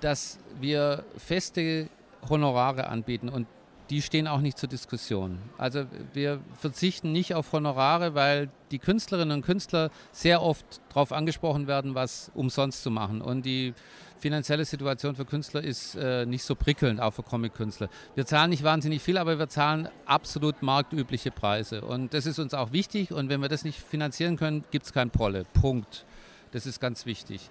dass 0.00 0.38
wir 0.60 1.04
feste 1.16 1.88
Honorare 2.28 2.88
anbieten 2.88 3.28
und 3.28 3.46
die 3.90 4.02
stehen 4.02 4.28
auch 4.28 4.40
nicht 4.40 4.56
zur 4.56 4.68
Diskussion. 4.68 5.38
Also 5.58 5.84
wir 6.12 6.40
verzichten 6.54 7.10
nicht 7.10 7.34
auf 7.34 7.52
Honorare, 7.52 8.14
weil 8.14 8.48
die 8.70 8.78
Künstlerinnen 8.78 9.38
und 9.38 9.44
Künstler 9.44 9.90
sehr 10.12 10.42
oft 10.42 10.64
darauf 10.90 11.12
angesprochen 11.12 11.66
werden, 11.66 11.96
was 11.96 12.30
umsonst 12.34 12.84
zu 12.84 12.90
machen. 12.92 13.20
Und 13.20 13.44
die 13.44 13.74
finanzielle 14.20 14.64
Situation 14.64 15.16
für 15.16 15.24
Künstler 15.24 15.64
ist 15.64 15.96
äh, 15.96 16.24
nicht 16.24 16.44
so 16.44 16.54
prickelnd, 16.54 17.00
auch 17.00 17.12
für 17.12 17.24
Comic-Künstler. 17.24 17.88
Wir 18.14 18.26
zahlen 18.26 18.50
nicht 18.50 18.62
wahnsinnig 18.62 19.02
viel, 19.02 19.18
aber 19.18 19.38
wir 19.40 19.48
zahlen 19.48 19.88
absolut 20.06 20.62
marktübliche 20.62 21.32
Preise. 21.32 21.80
Und 21.80 22.14
das 22.14 22.26
ist 22.26 22.38
uns 22.38 22.54
auch 22.54 22.70
wichtig. 22.72 23.12
Und 23.12 23.28
wenn 23.28 23.40
wir 23.40 23.48
das 23.48 23.64
nicht 23.64 23.80
finanzieren 23.80 24.36
können, 24.36 24.64
gibt 24.70 24.86
es 24.86 24.92
kein 24.92 25.10
Prolle. 25.10 25.44
Punkt. 25.60 26.04
Das 26.52 26.66
ist 26.66 26.80
ganz 26.80 27.06
wichtig. 27.06 27.50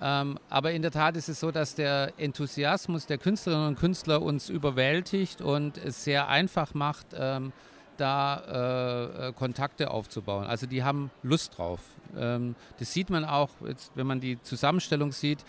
Ähm, 0.00 0.38
aber 0.48 0.72
in 0.72 0.82
der 0.82 0.90
Tat 0.90 1.16
ist 1.16 1.28
es 1.28 1.40
so, 1.40 1.50
dass 1.50 1.74
der 1.74 2.12
Enthusiasmus 2.18 3.06
der 3.06 3.18
Künstlerinnen 3.18 3.68
und 3.68 3.78
Künstler 3.78 4.22
uns 4.22 4.48
überwältigt 4.48 5.40
und 5.40 5.76
es 5.78 6.04
sehr 6.04 6.28
einfach 6.28 6.74
macht, 6.74 7.06
ähm, 7.18 7.52
da 7.96 8.42
äh, 8.46 9.28
äh, 9.28 9.32
Kontakte 9.32 9.90
aufzubauen. 9.90 10.46
Also 10.46 10.66
die 10.66 10.84
haben 10.84 11.10
Lust 11.22 11.58
drauf. 11.58 11.80
Ähm, 12.16 12.54
das 12.78 12.92
sieht 12.92 13.10
man 13.10 13.24
auch, 13.24 13.50
jetzt, 13.66 13.92
wenn 13.96 14.06
man 14.06 14.20
die 14.20 14.40
Zusammenstellung 14.42 15.12
sieht. 15.12 15.44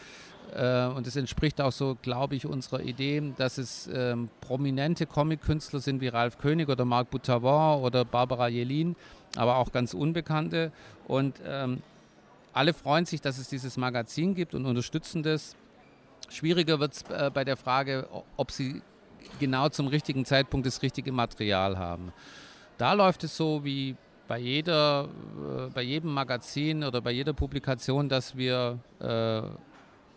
Äh, 0.56 0.88
und 0.88 1.06
das 1.06 1.16
entspricht 1.16 1.62
auch 1.62 1.72
so, 1.72 1.96
glaube 2.02 2.36
ich, 2.36 2.46
unserer 2.46 2.82
Idee, 2.82 3.34
dass 3.38 3.60
es 3.60 3.88
ähm, 3.94 4.30
prominente 4.42 5.06
Comic-Künstler 5.06 5.80
sind 5.80 6.02
wie 6.02 6.08
Ralf 6.08 6.40
König 6.40 6.70
oder 6.70 6.86
Marc 6.86 7.12
Boutavant 7.12 7.84
oder 7.84 8.04
Barbara 8.04 8.48
Jelin, 8.48 8.96
aber 9.36 9.58
auch 9.58 9.72
ganz 9.72 9.94
unbekannte. 9.94 10.72
Und 11.08 11.40
ähm, 11.46 11.84
alle 12.54 12.74
freuen 12.74 13.06
sich, 13.06 13.22
dass 13.22 13.38
es 13.38 13.50
dieses 13.50 13.78
Magazin 13.78 14.36
gibt 14.36 14.56
und 14.56 14.66
unterstützen 14.66 15.24
das. 15.24 15.56
Schwieriger 16.30 16.80
wird 16.80 16.94
es 16.94 17.04
äh, 17.04 17.32
bei 17.34 17.44
der 17.44 17.58
Frage, 17.58 18.08
ob 18.38 18.52
sie 18.52 18.82
genau 19.40 19.70
zum 19.70 19.88
richtigen 19.88 20.26
Zeitpunkt 20.26 20.66
das 20.68 20.82
richtige 20.82 21.12
Material 21.12 21.78
haben. 21.78 22.12
Da 22.78 22.94
läuft 22.94 23.24
es 23.24 23.36
so 23.36 23.64
wie 23.64 23.96
bei, 24.28 24.40
jeder, 24.40 25.10
äh, 25.38 25.70
bei 25.74 25.82
jedem 25.82 26.14
Magazin 26.14 26.84
oder 26.84 27.02
bei 27.02 27.12
jeder 27.12 27.34
Publikation, 27.34 28.10
dass 28.10 28.38
wir 28.38 28.80
äh, 29.00 29.42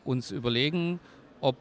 uns 0.05 0.31
überlegen, 0.31 1.01
ob 1.41 1.57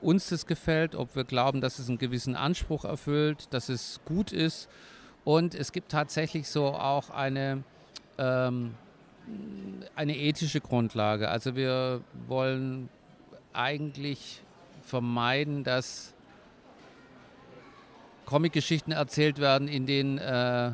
uns 0.00 0.28
das 0.28 0.46
gefällt, 0.46 0.94
ob 0.94 1.16
wir 1.16 1.24
glauben, 1.24 1.60
dass 1.60 1.78
es 1.78 1.88
einen 1.88 1.98
gewissen 1.98 2.36
Anspruch 2.36 2.84
erfüllt, 2.84 3.52
dass 3.52 3.68
es 3.68 4.00
gut 4.04 4.32
ist. 4.32 4.68
Und 5.24 5.54
es 5.54 5.72
gibt 5.72 5.90
tatsächlich 5.90 6.48
so 6.48 6.66
auch 6.66 7.10
eine 7.10 7.64
ähm, 8.18 8.74
eine 9.94 10.16
ethische 10.16 10.60
Grundlage. 10.60 11.28
Also 11.28 11.56
wir 11.56 12.02
wollen 12.28 12.88
eigentlich 13.52 14.42
vermeiden, 14.82 15.64
dass 15.64 16.14
Comicgeschichten 18.26 18.92
erzählt 18.92 19.38
werden, 19.38 19.68
in 19.68 19.86
denen 19.86 20.18
äh, 20.18 20.72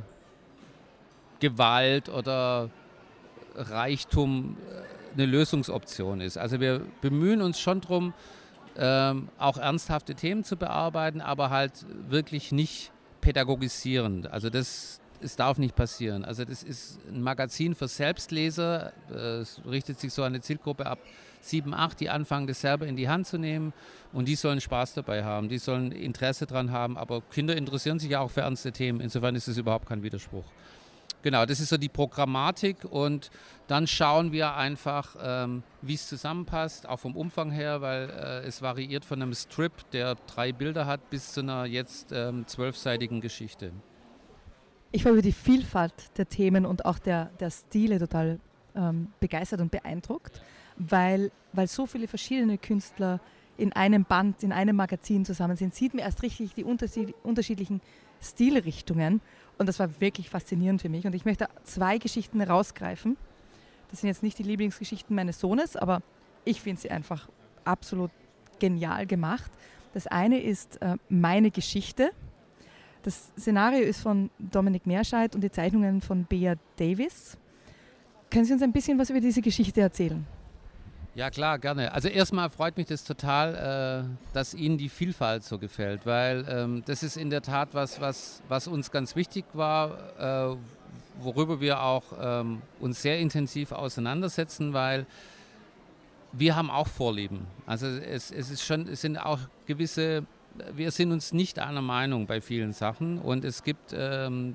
Gewalt 1.41 2.09
oder 2.09 2.71
Reichtum 3.55 4.57
äh, 4.71 5.15
eine 5.15 5.27
Lösungsoption 5.27 6.21
ist. 6.21 6.39
Also 6.39 6.61
wir 6.61 6.81
bemühen 7.01 7.43
uns 7.43 7.61
schon 7.61 7.81
darum, 7.83 8.15
ähm, 8.77 9.29
auch 9.39 9.59
ernsthafte 9.59 10.15
Themen 10.15 10.45
zu 10.45 10.57
bearbeiten, 10.57 11.21
aber 11.21 11.51
halt 11.51 11.85
wirklich 12.09 12.53
nicht 12.53 12.91
pädagogisierend. 13.21 14.29
Also 14.29 14.49
das, 14.49 15.02
es 15.23 15.37
darf 15.37 15.59
nicht 15.59 15.75
passieren. 15.75 16.25
Also 16.25 16.45
das 16.45 16.62
ist 16.62 16.99
ein 17.09 17.23
Magazin 17.23 17.75
für 17.75 17.88
Selbstleser. 17.88 18.93
Es 19.11 19.61
richtet 19.67 20.00
sich 20.00 20.12
so 20.12 20.23
an 20.23 20.33
eine 20.33 20.41
Zielgruppe 20.41 20.87
ab 20.87 20.99
7, 21.41 21.75
8, 21.75 22.00
die 22.00 22.11
anfangen, 22.11 22.47
das 22.47 22.61
selber 22.61 22.87
in 22.87 22.97
die 22.97 23.09
Hand 23.09 23.26
zu 23.26 23.38
nehmen. 23.38 23.73
Und 24.12 24.29
die 24.29 24.37
sollen 24.37 24.61
Spaß 24.61 24.95
dabei 24.95 25.25
haben, 25.25 25.49
die 25.49 25.59
sollen 25.59 25.93
Interesse 25.93 26.47
dran 26.47 26.71
haben. 26.71 26.97
Aber 26.97 27.21
Kinder 27.21 27.57
interessieren 27.57 27.99
sich 27.99 28.11
ja 28.11 28.21
auch 28.21 28.31
für 28.31 28.43
ernste 28.43 28.73
Themen. 28.73 29.00
Insofern 29.00 29.35
ist 29.35 29.49
es 29.49 29.57
überhaupt 29.57 29.87
kein 29.88 30.02
Widerspruch. 30.02 30.45
Genau, 31.23 31.47
das 31.47 31.61
ist 31.61 31.69
so 31.69 31.76
die 31.76 31.88
Programmatik 31.88 32.79
und 32.91 33.31
dann 33.69 33.87
schauen 33.87 34.33
wir 34.33 34.57
einfach, 34.57 35.14
ähm, 35.23 35.62
wie 35.81 35.95
es 35.95 36.09
zusammenpasst, 36.09 36.88
auch 36.88 36.99
vom 36.99 37.14
Umfang 37.14 37.52
her, 37.52 37.81
weil 37.81 38.11
äh, 38.11 38.45
es 38.45 38.61
variiert 38.61 39.05
von 39.05 39.23
einem 39.23 39.33
Strip, 39.33 39.88
der 39.93 40.17
drei 40.26 40.50
Bilder 40.50 40.87
hat, 40.87 41.11
bis 41.11 41.33
zu 41.33 41.41
einer 41.41 41.64
jetzt 41.64 42.11
ähm, 42.11 42.45
zwölfseitigen 42.49 43.21
Geschichte 43.21 43.71
ich 44.93 45.05
war 45.05 45.13
über 45.13 45.23
die 45.23 45.33
Vielfalt 45.33 45.95
der 46.19 46.29
Themen 46.29 46.67
und 46.67 46.85
auch 46.85 46.99
der, 46.99 47.27
der 47.41 47.51
Stile 47.51 47.99
total 47.99 48.39
ähm, 48.77 49.09
begeistert 49.21 49.61
und 49.61 49.71
beeindruckt, 49.71 50.43
weil, 50.77 51.33
weil 51.53 51.67
so 51.67 51.87
viele 51.87 52.07
verschiedene 52.07 52.59
Künstler 52.59 53.21
in 53.57 53.73
einem 53.73 54.05
Band, 54.05 54.43
in 54.43 54.53
einem 54.53 54.77
Magazin 54.77 55.25
zusammen 55.25 55.57
sind, 55.57 55.75
sieht 55.75 55.95
man 55.95 56.05
erst 56.05 56.23
richtig 56.23 56.55
die 56.55 56.65
unterschiedlichen 56.65 57.81
Stilrichtungen. 58.21 59.21
Und 59.59 59.67
das 59.67 59.79
war 59.79 60.01
wirklich 60.01 60.31
faszinierend 60.31 60.83
für 60.83 60.89
mich. 60.89 61.07
Und 61.07 61.15
ich 61.15 61.25
möchte 61.25 61.49
zwei 61.65 61.99
Geschichten 61.99 62.41
rausgreifen. 62.41 63.17
Das 63.91 64.01
sind 64.01 64.09
jetzt 64.09 64.23
nicht 64.23 64.39
die 64.39 64.43
Lieblingsgeschichten 64.43 65.15
meines 65.15 65.39
Sohnes, 65.39 65.77
aber 65.77 66.03
ich 66.45 66.61
finde 66.61 66.81
sie 66.81 66.91
einfach 66.91 67.29
absolut 67.65 68.11
genial 68.59 69.07
gemacht. 69.07 69.51
Das 69.93 70.07
eine 70.07 70.41
ist 70.41 70.81
äh, 70.81 70.97
meine 71.09 71.51
Geschichte 71.51 72.13
das 73.03 73.33
Szenario 73.39 73.83
ist 73.83 74.01
von 74.01 74.31
Dominik 74.39 74.87
Meerscheid 74.87 75.35
und 75.35 75.43
die 75.43 75.51
Zeichnungen 75.51 76.01
von 76.01 76.25
Bea 76.25 76.55
Davis. 76.77 77.37
Können 78.31 78.45
Sie 78.45 78.53
uns 78.53 78.63
ein 78.63 78.73
bisschen 78.73 78.99
was 78.99 79.11
über 79.11 79.21
diese 79.21 79.43
Geschichte 79.43 79.81
erzählen? 79.81 80.25
Ja, 81.15 81.29
klar, 81.29 81.59
gerne. 81.59 81.93
Also 81.93 82.09
erstmal 82.09 82.49
freut 82.49 82.79
mich 82.79 82.87
das 82.87 83.05
total, 83.05 84.07
äh, 84.09 84.33
dass 84.33 84.55
Ihnen 84.55 84.79
die 84.79 84.89
Vielfalt 84.89 85.45
so 85.45 85.59
gefällt, 85.59 86.07
weil 86.07 86.47
ähm, 86.49 86.83
das 86.87 87.03
ist 87.03 87.19
in 87.19 87.29
der 87.29 87.43
Tat 87.43 87.71
was, 87.73 88.01
was, 88.01 88.43
was 88.49 88.67
uns 88.67 88.91
ganz 88.91 89.15
wichtig 89.15 89.45
war, 89.53 90.53
äh, 90.53 90.57
worüber 91.21 91.61
wir 91.61 91.83
auch 91.83 92.05
ähm, 92.19 92.63
uns 92.81 93.03
sehr 93.03 93.19
intensiv 93.19 93.73
auseinandersetzen, 93.73 94.73
weil 94.73 95.05
wir 96.33 96.57
haben 96.57 96.71
auch 96.71 96.89
Vorlieben. 96.89 97.47
Also 97.67 97.87
es, 97.87 98.31
es, 98.31 98.51
ist 98.51 98.63
schon, 98.63 98.89
es 98.89 99.03
sind 99.03 99.19
auch 99.19 99.41
gewisse 99.67 100.25
wir 100.75 100.91
sind 100.91 101.13
uns 101.13 101.33
nicht 101.33 101.59
einer 101.59 101.83
Meinung 101.83 102.27
bei 102.27 102.41
vielen 102.41 102.73
Sachen 102.73 103.19
und 103.19 103.45
es 103.45 103.63
gibt 103.63 103.95
ähm, 103.95 104.55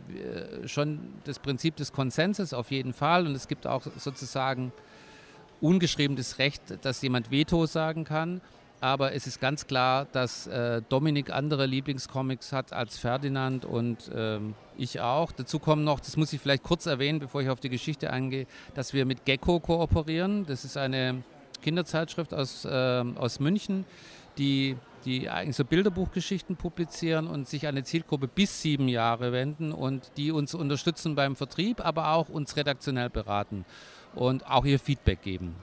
schon 0.65 0.99
das 1.23 1.39
Prinzip 1.39 1.75
des 1.75 1.91
Konsenses 1.91 2.53
auf 2.53 2.71
jeden 2.71 2.93
Fall 2.93 3.25
und 3.25 3.35
es 3.35 3.47
gibt 3.47 3.67
auch 3.67 3.83
sozusagen 3.97 4.71
ungeschriebenes 5.61 6.39
Recht, 6.39 6.61
dass 6.81 7.01
jemand 7.01 7.31
Veto 7.31 7.65
sagen 7.65 8.03
kann. 8.03 8.41
Aber 8.79 9.13
es 9.13 9.25
ist 9.25 9.41
ganz 9.41 9.65
klar, 9.65 10.05
dass 10.11 10.45
äh, 10.45 10.83
Dominik 10.87 11.31
andere 11.31 11.65
Lieblingscomics 11.65 12.53
hat 12.53 12.73
als 12.73 12.99
Ferdinand 12.99 13.65
und 13.65 14.11
ähm, 14.13 14.53
ich 14.77 15.01
auch. 15.01 15.31
Dazu 15.31 15.57
kommen 15.57 15.83
noch, 15.83 15.99
das 15.99 16.15
muss 16.15 16.31
ich 16.31 16.39
vielleicht 16.39 16.61
kurz 16.61 16.85
erwähnen, 16.85 17.17
bevor 17.17 17.41
ich 17.41 17.49
auf 17.49 17.59
die 17.59 17.69
Geschichte 17.69 18.11
eingehe, 18.11 18.45
dass 18.75 18.93
wir 18.93 19.05
mit 19.05 19.25
Gecko 19.25 19.59
kooperieren. 19.59 20.45
Das 20.45 20.63
ist 20.63 20.77
eine 20.77 21.23
Kinderzeitschrift 21.63 22.35
aus, 22.35 22.65
äh, 22.65 23.03
aus 23.15 23.39
München, 23.39 23.83
die 24.37 24.77
die 25.07 25.29
eigentlich 25.29 25.55
so 25.55 25.63
Bilderbuchgeschichten 25.63 26.57
publizieren 26.57 27.27
und 27.27 27.47
sich 27.47 27.65
an 27.65 27.75
eine 27.75 27.83
Zielgruppe 27.83 28.27
bis 28.27 28.61
sieben 28.61 28.89
Jahre 28.89 29.31
wenden 29.31 29.71
und 29.71 30.11
die 30.17 30.31
uns 30.31 30.53
unterstützen 30.53 31.15
beim 31.15 31.35
Vertrieb, 31.37 31.83
aber 31.83 32.11
auch 32.11 32.27
uns 32.27 32.57
redaktionell 32.57 33.09
beraten 33.09 33.65
und 34.15 34.45
auch 34.49 34.65
ihr 34.65 34.79
Feedback 34.79 35.21
geben. 35.21 35.55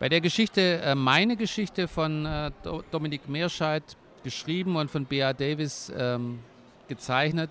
Bei 0.00 0.08
der 0.08 0.20
Geschichte, 0.20 0.80
äh, 0.80 0.94
meine 0.94 1.36
Geschichte 1.36 1.86
von 1.86 2.24
äh, 2.24 2.50
Dominik 2.90 3.28
Meerscheid 3.28 3.82
geschrieben 4.24 4.76
und 4.76 4.90
von 4.90 5.04
Bea 5.04 5.32
Davis 5.32 5.92
ähm, 5.96 6.38
gezeichnet, 6.88 7.50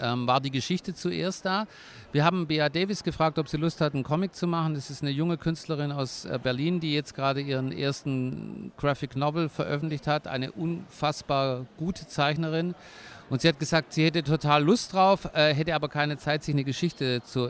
ähm, 0.00 0.26
war 0.26 0.40
die 0.40 0.50
Geschichte 0.50 0.94
zuerst 0.94 1.44
da. 1.44 1.66
Wir 2.12 2.24
haben 2.24 2.46
Bea 2.46 2.68
Davis 2.68 3.02
gefragt, 3.02 3.38
ob 3.38 3.48
sie 3.48 3.56
Lust 3.56 3.80
hat, 3.80 3.94
einen 3.94 4.04
Comic 4.04 4.34
zu 4.34 4.46
machen. 4.46 4.74
Das 4.74 4.90
ist 4.90 5.02
eine 5.02 5.10
junge 5.10 5.36
Künstlerin 5.36 5.92
aus 5.92 6.24
äh, 6.24 6.38
Berlin, 6.42 6.80
die 6.80 6.94
jetzt 6.94 7.14
gerade 7.14 7.40
ihren 7.40 7.72
ersten 7.72 8.72
Graphic 8.76 9.16
Novel 9.16 9.48
veröffentlicht 9.48 10.06
hat. 10.06 10.26
Eine 10.26 10.52
unfassbar 10.52 11.66
gute 11.76 12.06
Zeichnerin. 12.06 12.74
Und 13.28 13.40
sie 13.40 13.48
hat 13.48 13.58
gesagt, 13.58 13.92
sie 13.92 14.04
hätte 14.04 14.22
total 14.22 14.62
Lust 14.62 14.92
drauf, 14.92 15.28
äh, 15.34 15.52
hätte 15.52 15.74
aber 15.74 15.88
keine 15.88 16.16
Zeit, 16.16 16.44
sich 16.44 16.54
eine 16.54 16.64
Geschichte 16.64 17.22
zu 17.22 17.48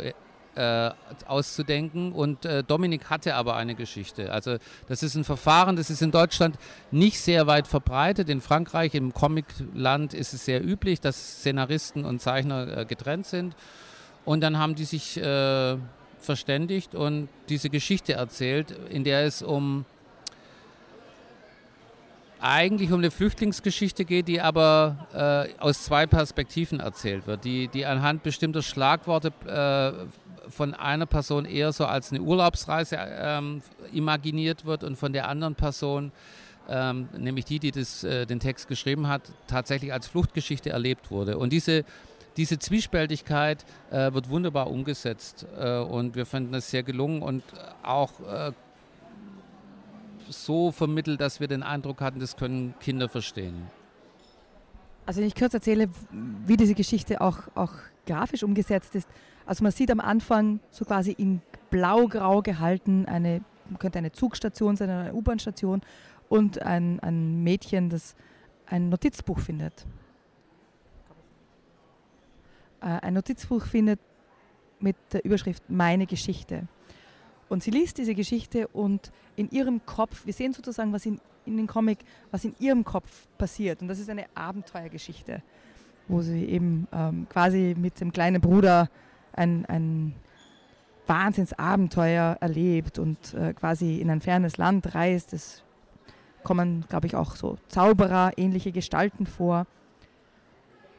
äh, 0.56 0.90
auszudenken. 1.26 2.12
Und 2.12 2.44
äh, 2.44 2.64
Dominik 2.64 3.10
hatte 3.10 3.34
aber 3.34 3.56
eine 3.56 3.74
Geschichte. 3.74 4.32
Also 4.32 4.56
das 4.88 5.02
ist 5.02 5.14
ein 5.14 5.24
Verfahren, 5.24 5.76
das 5.76 5.90
ist 5.90 6.02
in 6.02 6.10
Deutschland 6.10 6.56
nicht 6.90 7.20
sehr 7.20 7.46
weit 7.46 7.66
verbreitet. 7.66 8.28
In 8.28 8.40
Frankreich, 8.40 8.94
im 8.94 9.12
Comicland 9.12 10.14
ist 10.14 10.32
es 10.32 10.44
sehr 10.44 10.64
üblich, 10.64 11.00
dass 11.00 11.40
Szenaristen 11.40 12.04
und 12.04 12.20
Zeichner 12.20 12.78
äh, 12.78 12.84
getrennt 12.84 13.26
sind. 13.26 13.54
Und 14.24 14.40
dann 14.40 14.58
haben 14.58 14.74
die 14.74 14.84
sich 14.84 15.16
äh, 15.18 15.76
verständigt 16.18 16.94
und 16.94 17.28
diese 17.48 17.70
Geschichte 17.70 18.14
erzählt, 18.14 18.74
in 18.90 19.04
der 19.04 19.24
es 19.24 19.42
um 19.42 19.84
eigentlich 22.40 22.92
um 22.92 22.98
eine 22.98 23.10
Flüchtlingsgeschichte 23.10 24.04
geht, 24.04 24.28
die 24.28 24.40
aber 24.40 25.48
äh, 25.58 25.60
aus 25.60 25.84
zwei 25.84 26.06
Perspektiven 26.06 26.80
erzählt 26.80 27.26
wird, 27.26 27.44
die, 27.44 27.68
die 27.68 27.86
anhand 27.86 28.22
bestimmter 28.22 28.62
Schlagworte 28.62 29.32
äh, 29.46 30.06
von 30.48 30.74
einer 30.74 31.06
Person 31.06 31.44
eher 31.44 31.72
so 31.72 31.86
als 31.86 32.12
eine 32.12 32.22
Urlaubsreise 32.22 32.96
ähm, 32.98 33.62
imaginiert 33.92 34.64
wird 34.64 34.84
und 34.84 34.96
von 34.96 35.12
der 35.12 35.28
anderen 35.28 35.54
Person, 35.54 36.12
ähm, 36.68 37.08
nämlich 37.16 37.44
die, 37.44 37.58
die 37.58 37.70
das, 37.70 38.04
äh, 38.04 38.26
den 38.26 38.40
Text 38.40 38.68
geschrieben 38.68 39.08
hat, 39.08 39.22
tatsächlich 39.46 39.92
als 39.92 40.06
Fluchtgeschichte 40.06 40.70
erlebt 40.70 41.10
wurde. 41.10 41.38
Und 41.38 41.52
diese, 41.52 41.84
diese 42.36 42.58
Zwiespältigkeit 42.58 43.64
äh, 43.90 44.12
wird 44.12 44.28
wunderbar 44.28 44.70
umgesetzt 44.70 45.46
äh, 45.58 45.78
und 45.78 46.16
wir 46.16 46.26
finden 46.26 46.54
es 46.54 46.70
sehr 46.70 46.82
gelungen 46.82 47.22
und 47.22 47.42
auch 47.82 48.12
äh, 48.20 48.52
so 50.28 50.72
vermittelt, 50.72 51.20
dass 51.20 51.40
wir 51.40 51.48
den 51.48 51.62
Eindruck 51.62 52.00
hatten, 52.00 52.18
das 52.18 52.36
können 52.36 52.74
Kinder 52.80 53.08
verstehen. 53.08 53.70
Also 55.06 55.20
wenn 55.20 55.28
ich 55.28 55.36
kurz 55.36 55.54
erzähle, 55.54 55.88
wie 56.10 56.56
diese 56.56 56.74
Geschichte 56.74 57.20
auch, 57.20 57.38
auch 57.54 57.72
grafisch 58.06 58.42
umgesetzt 58.42 58.94
ist. 58.94 59.08
Also 59.46 59.62
man 59.62 59.72
sieht 59.72 59.90
am 59.90 60.00
Anfang 60.00 60.60
so 60.70 60.84
quasi 60.84 61.12
in 61.12 61.40
blau-grau 61.70 62.42
gehalten 62.42 63.06
eine, 63.06 63.42
könnte 63.78 63.98
eine 63.98 64.12
Zugstation 64.12 64.76
sein, 64.76 64.90
eine 64.90 65.14
U-Bahn-Station 65.14 65.82
und 66.28 66.60
ein, 66.62 67.00
ein 67.00 67.42
Mädchen, 67.44 67.88
das 67.88 68.16
ein 68.66 68.88
Notizbuch 68.88 69.38
findet. 69.38 69.86
Äh, 72.80 72.86
ein 72.86 73.14
Notizbuch 73.14 73.64
findet 73.64 74.00
mit 74.80 74.96
der 75.12 75.24
Überschrift 75.24 75.62
Meine 75.68 76.06
Geschichte. 76.06 76.66
Und 77.48 77.62
sie 77.62 77.70
liest 77.70 77.98
diese 77.98 78.14
Geschichte 78.14 78.66
und 78.68 79.12
in 79.36 79.48
ihrem 79.50 79.84
Kopf, 79.86 80.26
wir 80.26 80.32
sehen 80.32 80.52
sozusagen, 80.52 80.92
was 80.92 81.06
in, 81.06 81.20
in 81.44 81.56
dem 81.56 81.68
Comic, 81.68 81.98
was 82.32 82.44
in 82.44 82.56
ihrem 82.58 82.84
Kopf 82.84 83.28
passiert. 83.38 83.80
Und 83.80 83.88
das 83.88 84.00
ist 84.00 84.10
eine 84.10 84.26
Abenteuergeschichte, 84.34 85.42
wo 86.08 86.22
sie 86.22 86.44
eben 86.46 86.88
ähm, 86.92 87.28
quasi 87.28 87.76
mit 87.78 88.00
dem 88.00 88.12
kleinen 88.12 88.40
Bruder 88.40 88.90
ein, 89.36 89.64
ein 89.66 90.14
Wahnsinnsabenteuer 91.06 92.38
erlebt 92.40 92.98
und 92.98 93.34
äh, 93.34 93.54
quasi 93.54 93.98
in 93.98 94.10
ein 94.10 94.20
fernes 94.20 94.56
Land 94.56 94.94
reist. 94.94 95.32
Es 95.32 95.62
kommen, 96.42 96.84
glaube 96.88 97.06
ich, 97.06 97.16
auch 97.16 97.36
so 97.36 97.56
Zauberer, 97.68 98.32
ähnliche 98.36 98.72
Gestalten 98.72 99.26
vor. 99.26 99.66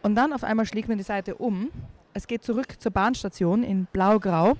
Und 0.01 0.15
dann 0.15 0.33
auf 0.33 0.43
einmal 0.43 0.65
schlägt 0.65 0.87
man 0.87 0.97
die 0.97 1.03
Seite 1.03 1.35
um. 1.35 1.69
Es 2.13 2.27
geht 2.27 2.43
zurück 2.43 2.79
zur 2.79 2.91
Bahnstation 2.91 3.63
in 3.63 3.85
Blau-Grau 3.85 4.57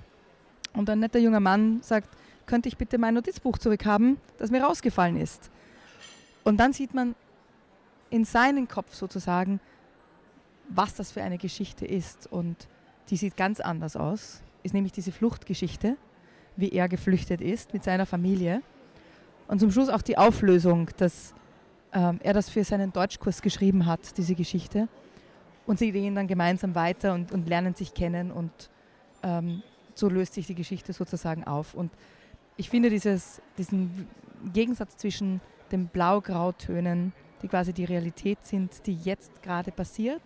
und 0.74 0.90
ein 0.90 1.00
netter 1.00 1.20
junger 1.20 1.40
Mann 1.40 1.82
sagt, 1.82 2.10
könnte 2.46 2.70
ich 2.70 2.78
bitte 2.78 2.98
mein 2.98 3.14
Notizbuch 3.14 3.58
zurückhaben, 3.58 4.18
das 4.38 4.52
mir 4.52 4.64
rausgefallen 4.64 5.18
ist. 5.18 5.50
Und 6.44 6.58
dann 6.58 6.72
sieht 6.72 6.94
man 6.94 7.16
in 8.10 8.26
seinen 8.26 8.68
Kopf 8.68 8.94
sozusagen, 8.94 9.60
was 10.70 10.96
das 10.96 11.12
für 11.12 11.22
eine 11.22 11.38
Geschichte 11.38 11.86
ist. 11.86 12.32
Und 12.32 12.68
die 13.10 13.18
sieht 13.18 13.38
ganz 13.38 13.60
anders 13.60 13.96
aus. 13.96 14.42
Ist 14.64 14.74
nämlich 14.74 14.94
diese 14.94 15.12
Fluchtgeschichte, 15.12 15.98
wie 16.56 16.70
er 16.70 16.90
geflüchtet 16.90 17.42
ist 17.42 17.74
mit 17.74 17.84
seiner 17.84 18.06
Familie. 18.06 18.62
Und 19.48 19.60
zum 19.60 19.72
Schluss 19.72 19.90
auch 19.90 20.02
die 20.02 20.18
Auflösung, 20.18 20.90
dass 20.98 21.34
ähm, 21.94 22.20
er 22.22 22.34
das 22.34 22.50
für 22.50 22.64
seinen 22.64 22.92
Deutschkurs 22.92 23.42
geschrieben 23.42 23.86
hat, 23.86 24.18
diese 24.18 24.36
Geschichte. 24.36 24.88
Und 25.66 25.80
sie 25.80 25.92
gehen 25.92 26.16
dann 26.16 26.28
gemeinsam 26.28 26.76
weiter 26.76 27.14
und, 27.14 27.32
und 27.32 27.48
lernen 27.48 27.76
sich 27.76 27.94
kennen 27.94 28.32
und 28.32 28.52
ähm, 29.24 29.64
so 29.96 30.10
löst 30.10 30.34
sich 30.34 30.48
die 30.48 30.56
Geschichte 30.56 30.94
sozusagen 30.94 31.44
auf. 31.46 31.74
Und 31.74 31.92
ich 32.56 32.70
finde 32.70 32.90
dieses, 32.90 33.42
diesen 33.58 34.08
Gegensatz 34.54 34.98
zwischen 34.98 35.42
den 35.72 35.88
Blau-Grau-Tönen, 35.88 37.14
die 37.42 37.48
quasi 37.48 37.74
die 37.74 37.86
Realität 37.86 38.40
sind, 38.44 38.86
die 38.86 38.96
jetzt 38.96 39.42
gerade 39.44 39.72
passiert, 39.72 40.22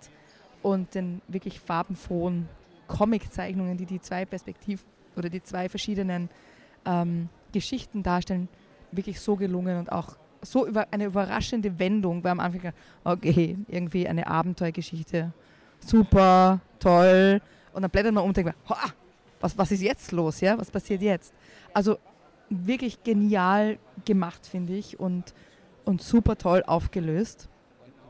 und 0.62 0.94
den 0.94 1.22
wirklich 1.28 1.60
farbenfrohen 1.60 2.48
Comic-Zeichnungen, 2.92 3.78
die 3.78 3.86
die 3.86 4.02
zwei 4.02 4.26
Perspektiven 4.26 4.86
oder 5.16 5.30
die 5.30 5.42
zwei 5.42 5.70
verschiedenen 5.70 6.30
ähm, 6.86 7.30
Geschichten 7.52 8.04
darstellen, 8.04 8.48
wirklich 8.92 9.20
so 9.20 9.36
gelungen 9.36 9.78
und 9.78 9.92
auch 9.92 10.18
so 10.42 10.68
über 10.68 10.88
eine 10.92 11.06
überraschende 11.06 11.80
Wendung, 11.80 12.24
weil 12.24 12.32
am 12.32 12.40
Anfang, 12.40 12.74
okay, 13.04 13.58
irgendwie 13.68 14.08
eine 14.08 14.28
Abenteuergeschichte, 14.28 15.32
super, 15.80 16.60
toll, 16.80 17.42
und 17.74 17.84
dann 17.84 17.92
blättert 17.92 18.14
man 18.14 18.24
um 18.24 18.30
und 18.30 18.38
denkt, 18.38 18.54
was, 19.40 19.58
was 19.58 19.72
ist 19.72 19.82
jetzt 19.82 20.12
los, 20.12 20.42
ja? 20.42 20.58
Was 20.58 20.70
passiert 20.70 21.02
jetzt? 21.02 21.34
Also 21.74 21.98
wirklich 22.50 23.04
genial 23.04 23.78
gemacht, 24.06 24.46
finde 24.46 24.74
ich, 24.74 25.00
und, 25.00 25.34
und 25.86 26.02
super 26.02 26.38
toll 26.38 26.64
aufgelöst. 26.66 27.50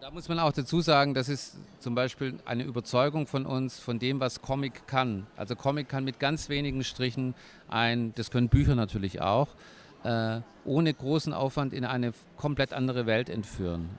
Da 0.01 0.09
muss 0.09 0.27
man 0.27 0.39
auch 0.39 0.51
dazu 0.51 0.81
sagen, 0.81 1.13
das 1.13 1.29
ist 1.29 1.57
zum 1.77 1.93
Beispiel 1.93 2.39
eine 2.45 2.63
Überzeugung 2.63 3.27
von 3.27 3.45
uns, 3.45 3.77
von 3.77 3.99
dem, 3.99 4.19
was 4.19 4.41
Comic 4.41 4.87
kann. 4.87 5.27
Also 5.37 5.55
Comic 5.55 5.89
kann 5.89 6.03
mit 6.03 6.19
ganz 6.19 6.49
wenigen 6.49 6.83
Strichen 6.83 7.35
ein, 7.67 8.11
das 8.15 8.31
können 8.31 8.49
Bücher 8.49 8.73
natürlich 8.73 9.21
auch, 9.21 9.49
äh, 10.03 10.39
ohne 10.65 10.91
großen 10.91 11.33
Aufwand 11.33 11.71
in 11.71 11.85
eine 11.85 12.13
komplett 12.35 12.73
andere 12.73 13.05
Welt 13.05 13.29
entführen. 13.29 13.91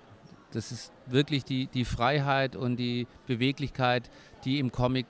Das 0.51 0.73
ist 0.73 0.93
wirklich 1.07 1.45
die, 1.45 1.69
die 1.69 1.85
Freiheit 1.85 2.57
und 2.57 2.79
die 2.79 3.07
Beweglichkeit, 3.29 4.11
die 4.45 4.59
im 4.59 4.73
Comic 4.73 5.07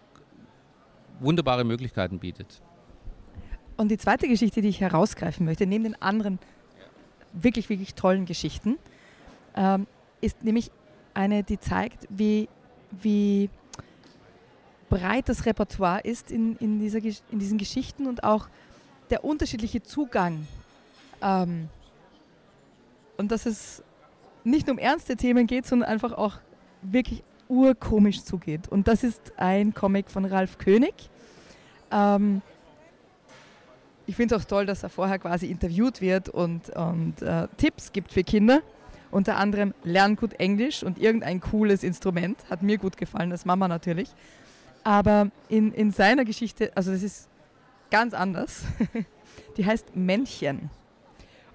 wunderbare 1.21 1.65
Möglichkeiten 1.65 2.19
bietet. 2.19 2.61
Und 3.79 3.91
die 3.91 3.97
zweite 3.97 4.29
Geschichte, 4.29 4.61
die 4.61 4.69
ich 4.69 4.83
herausgreifen 4.83 5.47
möchte, 5.47 5.67
neben 5.67 5.85
den 5.85 6.03
anderen 6.03 6.39
wirklich, 7.33 7.71
wirklich 7.71 7.95
tollen 7.95 8.27
Geschichten, 8.27 8.77
ähm, 9.57 9.87
ist 10.21 10.45
nämlich 10.45 10.71
eine, 11.15 11.43
die 11.43 11.59
zeigt, 11.59 12.07
wie, 12.09 12.49
wie 12.91 13.51
breit 14.89 15.29
das 15.29 15.47
Repertoire 15.47 16.01
ist 16.01 16.31
in, 16.31 16.57
in, 16.57 16.79
dieser, 16.79 16.99
in 17.31 17.39
diesen 17.39 17.59
Geschichten 17.59 18.07
und 18.07 18.25
auch 18.25 18.49
der 19.11 19.25
unterschiedliche 19.25 19.83
Zugang. 19.83 20.47
Ähm, 21.21 21.69
und 23.17 23.31
dass 23.31 23.47
es 23.47 23.83
nicht 24.45 24.69
um 24.71 24.79
ernste 24.79 25.17
Themen 25.17 25.47
geht, 25.47 25.67
sondern 25.67 25.89
einfach 25.89 26.13
auch 26.13 26.39
wirklich 26.83 27.23
urkomisch 27.49 28.23
zugeht. 28.25 28.69
Und 28.69 28.89
das 28.89 29.05
ist 29.05 29.33
ein 29.37 29.75
Comic 29.75 30.11
von 30.11 30.25
Ralf 30.25 30.59
König. 30.59 30.95
Ähm, 31.91 32.43
ich 34.07 34.17
finde 34.17 34.35
es 34.35 34.43
auch 34.43 34.47
toll, 34.47 34.67
dass 34.67 34.83
er 34.83 34.89
vorher 34.89 35.19
quasi 35.19 35.47
interviewt 35.47 36.01
wird 36.01 36.29
und, 36.29 36.71
und 36.71 37.23
äh, 37.23 37.47
Tipps 37.57 37.93
gibt 37.93 38.13
für 38.13 38.25
Kinder. 38.25 38.63
Unter 39.13 39.37
anderem 39.37 39.75
lernen 39.85 40.17
gut 40.17 40.33
Englisch 40.41 40.83
und 40.83 40.99
irgendein 40.99 41.41
cooles 41.41 41.85
Instrument. 41.85 42.39
Hat 42.49 42.63
mir 42.63 42.79
gut 42.79 42.97
gefallen, 42.97 43.31
als 43.31 43.45
Mama 43.45 43.69
natürlich. 43.69 44.09
Aber 44.85 45.31
in, 45.51 45.73
in 45.73 45.93
seiner 45.93 46.25
Geschichte, 46.25 46.73
also 46.75 46.91
das 46.91 47.03
ist 47.03 47.29
ganz 47.91 48.15
anders. 48.15 48.65
die 49.59 49.67
heißt 49.67 49.95
Männchen. 49.95 50.71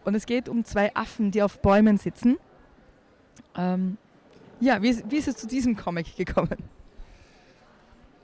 Und 0.05 0.13
es 0.13 0.27
geht 0.27 0.47
um 0.47 0.63
zwei 0.63 0.95
Affen, 0.95 1.31
die 1.31 1.41
auf 1.41 1.59
Bäumen 1.61 1.97
sitzen. 1.97 2.37
Ähm, 3.57 3.97
ja, 4.59 4.81
wie, 4.83 5.03
wie 5.09 5.17
ist 5.17 5.27
es 5.27 5.37
zu 5.37 5.47
diesem 5.47 5.75
Comic 5.75 6.15
gekommen? 6.15 6.57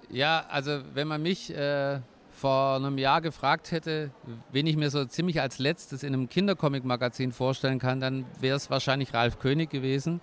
Ja, 0.10 0.46
also 0.48 0.82
wenn 0.94 1.08
man 1.08 1.24
mich 1.24 1.50
äh, 1.50 2.00
vor 2.34 2.76
einem 2.76 2.98
Jahr 2.98 3.22
gefragt 3.22 3.72
hätte, 3.72 4.12
wen 4.52 4.68
ich 4.68 4.76
mir 4.76 4.90
so 4.90 5.06
ziemlich 5.06 5.40
als 5.40 5.60
letztes 5.60 6.04
in 6.04 6.14
einem 6.14 6.30
Kindercomic-Magazin 6.30 7.32
vorstellen 7.32 7.80
kann, 7.80 8.00
dann 8.00 8.26
wäre 8.40 8.58
es 8.58 8.70
wahrscheinlich 8.70 9.14
Ralf 9.14 9.40
König 9.40 9.70
gewesen. 9.70 10.20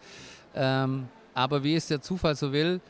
Ähm, 0.54 1.08
aber 1.34 1.62
wie 1.62 1.74
es 1.74 1.86
der 1.86 2.00
Zufall 2.00 2.34
so 2.34 2.52
will, 2.52 2.80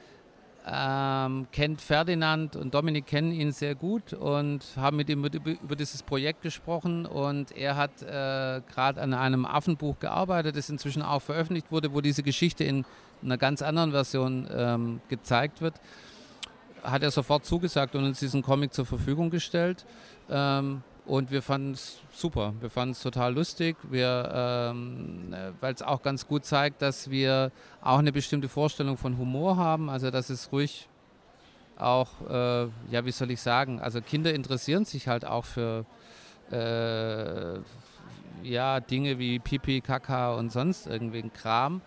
ähm, 0.66 1.46
kennt 1.52 1.80
Ferdinand 1.80 2.56
und 2.56 2.74
Dominik 2.74 3.06
kennen 3.06 3.32
ihn 3.32 3.52
sehr 3.52 3.74
gut 3.74 4.12
und 4.12 4.64
haben 4.76 4.96
mit 4.96 5.08
ihm 5.08 5.24
über, 5.24 5.76
dieses 5.76 6.02
Projekt 6.02 6.42
gesprochen 6.42 7.06
und 7.06 7.56
er 7.56 7.76
hat 7.76 8.02
äh, 8.02 8.60
gerade 8.72 9.00
an 9.00 9.14
einem 9.14 9.46
Affenbuch 9.46 9.98
gearbeitet, 10.00 10.56
das 10.56 10.68
inzwischen 10.68 11.02
auch 11.02 11.22
veröffentlicht 11.22 11.70
wurde, 11.70 11.94
wo 11.94 12.00
diese 12.00 12.22
Geschichte 12.22 12.64
in 12.64 12.84
einer 13.22 13.38
ganz 13.38 13.62
anderen 13.62 13.92
Version 13.92 14.48
ähm, 14.52 15.00
gezeigt 15.08 15.60
wird. 15.60 15.74
Hat 16.82 17.02
er 17.02 17.10
sofort 17.10 17.44
zugesagt 17.44 17.94
und 17.94 18.04
uns 18.04 18.20
diesen 18.20 18.42
Comic 18.42 18.72
zur 18.72 18.86
Verfügung 18.86 19.30
gestellt. 19.30 19.84
Ähm, 20.28 20.82
und 21.06 21.30
wir 21.30 21.42
fanden 21.42 21.72
es 21.72 21.98
super. 22.12 22.54
Wir 22.60 22.70
fanden 22.70 22.92
es 22.92 23.00
total 23.02 23.34
lustig, 23.34 23.76
ähm, 23.92 25.34
weil 25.60 25.74
es 25.74 25.82
auch 25.82 26.02
ganz 26.02 26.26
gut 26.28 26.44
zeigt, 26.44 26.82
dass 26.82 27.10
wir 27.10 27.50
auch 27.82 27.98
eine 27.98 28.12
bestimmte 28.12 28.48
Vorstellung 28.48 28.96
von 28.96 29.18
Humor 29.18 29.56
haben. 29.56 29.90
Also, 29.90 30.10
dass 30.10 30.30
es 30.30 30.52
ruhig 30.52 30.88
auch, 31.76 32.08
äh, 32.28 32.62
ja, 32.90 33.04
wie 33.04 33.10
soll 33.10 33.30
ich 33.30 33.40
sagen, 33.40 33.80
also 33.80 34.00
Kinder 34.00 34.34
interessieren 34.34 34.84
sich 34.84 35.08
halt 35.08 35.24
auch 35.24 35.44
für 35.44 35.84
äh, 36.52 37.58
ja, 38.42 38.80
Dinge 38.80 39.18
wie 39.18 39.38
Pipi, 39.38 39.80
Kaka 39.80 40.34
und 40.34 40.52
sonst 40.52 40.86
irgendwie 40.86 41.28
Kram. 41.30 41.80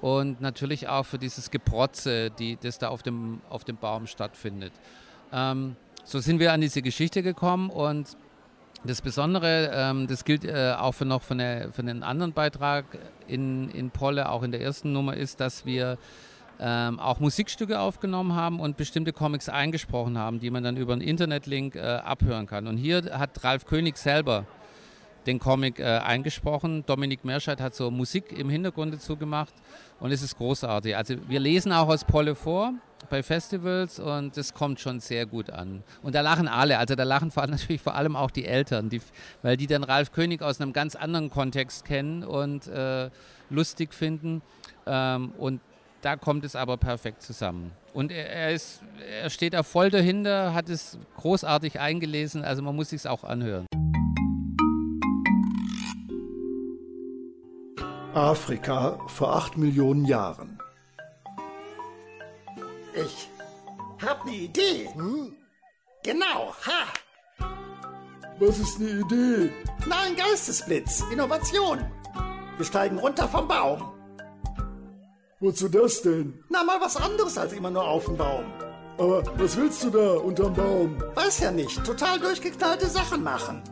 Und 0.00 0.40
natürlich 0.40 0.88
auch 0.88 1.04
für 1.04 1.18
dieses 1.18 1.50
Geprotze, 1.50 2.30
die, 2.30 2.56
das 2.60 2.78
da 2.78 2.88
auf 2.88 3.02
dem, 3.02 3.40
auf 3.48 3.64
dem 3.64 3.76
Baum 3.76 4.06
stattfindet. 4.06 4.72
Ähm, 5.32 5.76
so 6.04 6.20
sind 6.20 6.38
wir 6.38 6.52
an 6.52 6.60
diese 6.60 6.82
Geschichte 6.82 7.22
gekommen 7.22 7.70
und 7.70 8.16
das 8.84 9.02
Besondere, 9.02 9.70
ähm, 9.74 10.06
das 10.06 10.24
gilt 10.24 10.44
äh, 10.44 10.74
auch 10.78 10.92
für 10.92 11.04
noch 11.04 11.22
für, 11.22 11.34
eine, 11.34 11.72
für 11.72 11.82
einen 11.82 12.02
anderen 12.02 12.32
Beitrag 12.32 12.84
in, 13.26 13.70
in 13.70 13.90
Polle, 13.90 14.28
auch 14.28 14.42
in 14.42 14.52
der 14.52 14.60
ersten 14.60 14.92
Nummer, 14.92 15.16
ist, 15.16 15.40
dass 15.40 15.66
wir 15.66 15.98
ähm, 16.60 17.00
auch 17.00 17.18
Musikstücke 17.18 17.80
aufgenommen 17.80 18.34
haben 18.34 18.60
und 18.60 18.76
bestimmte 18.76 19.12
Comics 19.12 19.48
eingesprochen 19.48 20.18
haben, 20.18 20.40
die 20.40 20.50
man 20.50 20.62
dann 20.62 20.76
über 20.76 20.92
einen 20.92 21.02
Internetlink 21.02 21.76
äh, 21.76 21.80
abhören 21.80 22.46
kann. 22.46 22.66
Und 22.66 22.76
hier 22.76 23.18
hat 23.18 23.42
Ralf 23.44 23.66
König 23.66 23.96
selber 23.96 24.46
den 25.26 25.38
Comic 25.38 25.78
äh, 25.78 25.84
eingesprochen. 25.84 26.84
Dominik 26.86 27.24
Merscheid 27.24 27.60
hat 27.60 27.74
so 27.74 27.90
Musik 27.90 28.32
im 28.32 28.48
Hintergrund 28.48 28.94
dazu 28.94 29.16
gemacht 29.16 29.54
und 30.00 30.12
es 30.12 30.22
ist 30.22 30.36
großartig. 30.36 30.96
Also 30.96 31.16
wir 31.28 31.40
lesen 31.40 31.72
auch 31.72 31.88
aus 31.88 32.04
Polle 32.04 32.34
vor 32.34 32.72
bei 33.10 33.22
Festivals 33.22 33.98
und 33.98 34.36
das 34.36 34.54
kommt 34.54 34.80
schon 34.80 35.00
sehr 35.00 35.26
gut 35.26 35.50
an. 35.50 35.82
Und 36.02 36.14
da 36.14 36.20
lachen 36.20 36.48
alle, 36.48 36.78
also 36.78 36.94
da 36.94 37.04
lachen 37.04 37.30
vor, 37.30 37.46
natürlich 37.46 37.82
vor 37.82 37.94
allem 37.94 38.16
auch 38.16 38.30
die 38.30 38.46
Eltern, 38.46 38.88
die, 38.88 39.00
weil 39.42 39.56
die 39.56 39.66
dann 39.66 39.84
Ralf 39.84 40.12
König 40.12 40.42
aus 40.42 40.60
einem 40.60 40.72
ganz 40.72 40.96
anderen 40.96 41.30
Kontext 41.30 41.84
kennen 41.84 42.24
und 42.24 42.66
äh, 42.68 43.10
lustig 43.50 43.94
finden. 43.94 44.42
Ähm, 44.86 45.32
und 45.38 45.60
da 46.02 46.16
kommt 46.16 46.44
es 46.44 46.54
aber 46.54 46.76
perfekt 46.76 47.22
zusammen. 47.22 47.72
Und 47.92 48.12
er, 48.12 48.28
er, 48.28 48.52
ist, 48.52 48.82
er 49.22 49.30
steht 49.30 49.54
da 49.54 49.62
voll 49.62 49.90
dahinter, 49.90 50.54
hat 50.54 50.68
es 50.68 50.98
großartig 51.16 51.80
eingelesen, 51.80 52.44
also 52.44 52.62
man 52.62 52.76
muss 52.76 52.90
sich 52.90 53.06
auch 53.08 53.24
anhören. 53.24 53.66
Afrika 58.16 58.98
vor 59.08 59.36
acht 59.36 59.58
Millionen 59.58 60.06
Jahren. 60.06 60.58
Ich 62.94 63.28
hab 64.02 64.24
ne 64.24 64.32
Idee. 64.32 64.88
Hm? 64.94 65.34
Genau, 66.02 66.54
ha! 66.64 67.46
Was 68.38 68.58
ist 68.58 68.80
eine 68.80 68.88
Idee? 69.00 69.52
Na, 69.86 70.00
ein 70.06 70.16
Geistesblitz. 70.16 71.04
Innovation. 71.12 71.84
Wir 72.56 72.64
steigen 72.64 72.98
runter 72.98 73.28
vom 73.28 73.46
Baum. 73.48 73.92
Wozu 75.40 75.68
das 75.68 76.00
denn? 76.00 76.42
Na, 76.48 76.64
mal 76.64 76.80
was 76.80 76.96
anderes 76.96 77.36
als 77.36 77.52
immer 77.52 77.70
nur 77.70 77.86
auf 77.86 78.06
dem 78.06 78.16
Baum. 78.16 78.46
Aber 78.96 79.24
was 79.36 79.58
willst 79.58 79.84
du 79.84 79.90
da 79.90 80.14
unterm 80.14 80.54
Baum? 80.54 81.02
Weiß 81.14 81.40
ja 81.40 81.50
nicht. 81.50 81.84
Total 81.84 82.18
durchgeknallte 82.18 82.86
Sachen 82.86 83.22
machen. 83.22 83.62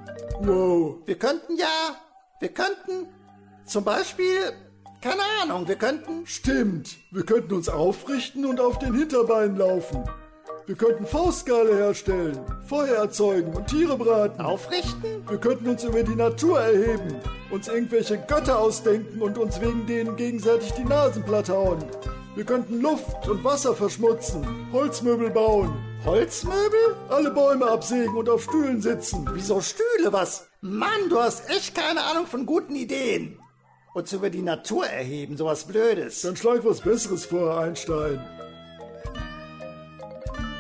Wow. 0.40 0.96
Wir 1.06 1.18
könnten 1.18 1.56
ja. 1.56 1.96
Wir 2.40 2.50
könnten 2.50 3.06
zum 3.66 3.84
Beispiel, 3.84 4.52
keine 5.00 5.22
Ahnung, 5.42 5.68
wir 5.68 5.76
könnten. 5.76 6.26
Stimmt, 6.26 6.96
wir 7.10 7.24
könnten 7.24 7.54
uns 7.54 7.68
aufrichten 7.68 8.46
und 8.46 8.60
auf 8.60 8.78
den 8.78 8.94
Hinterbeinen 8.94 9.56
laufen. 9.56 10.04
Wir 10.66 10.76
könnten 10.76 11.06
Faustgale 11.06 11.76
herstellen, 11.76 12.40
Feuer 12.66 12.96
erzeugen 12.96 13.52
und 13.52 13.66
Tiere 13.66 13.98
braten. 13.98 14.40
Aufrichten? 14.42 15.22
Wir 15.28 15.36
könnten 15.36 15.68
uns 15.68 15.84
über 15.84 16.02
die 16.02 16.14
Natur 16.14 16.58
erheben, 16.58 17.16
uns 17.50 17.68
irgendwelche 17.68 18.16
Götter 18.16 18.58
ausdenken 18.58 19.20
und 19.20 19.36
uns 19.36 19.60
wegen 19.60 19.86
denen 19.86 20.16
gegenseitig 20.16 20.72
die 20.72 20.84
Nasen 20.84 21.22
platt 21.22 21.50
hauen. 21.50 21.84
Wir 22.34 22.44
könnten 22.44 22.80
Luft 22.80 23.28
und 23.28 23.44
Wasser 23.44 23.74
verschmutzen, 23.74 24.46
Holzmöbel 24.72 25.28
bauen. 25.28 25.76
Holzmöbel? 26.06 26.96
Alle 27.10 27.30
Bäume 27.30 27.66
absägen 27.66 28.16
und 28.16 28.28
auf 28.30 28.44
Stühlen 28.44 28.80
sitzen. 28.80 29.28
Wieso 29.34 29.60
Stühle? 29.60 30.12
Was? 30.12 30.46
Mann, 30.62 31.10
du 31.10 31.18
hast 31.18 31.48
echt 31.50 31.74
keine 31.74 32.02
Ahnung 32.04 32.26
von 32.26 32.46
guten 32.46 32.74
Ideen 32.74 33.38
uns 33.94 34.12
über 34.12 34.28
die 34.28 34.42
Natur 34.42 34.86
erheben, 34.86 35.36
sowas 35.36 35.64
Blödes. 35.64 36.20
Dann 36.20 36.36
schlag 36.36 36.64
was 36.64 36.80
Besseres 36.80 37.24
vor, 37.24 37.58
Einstein. 37.58 38.20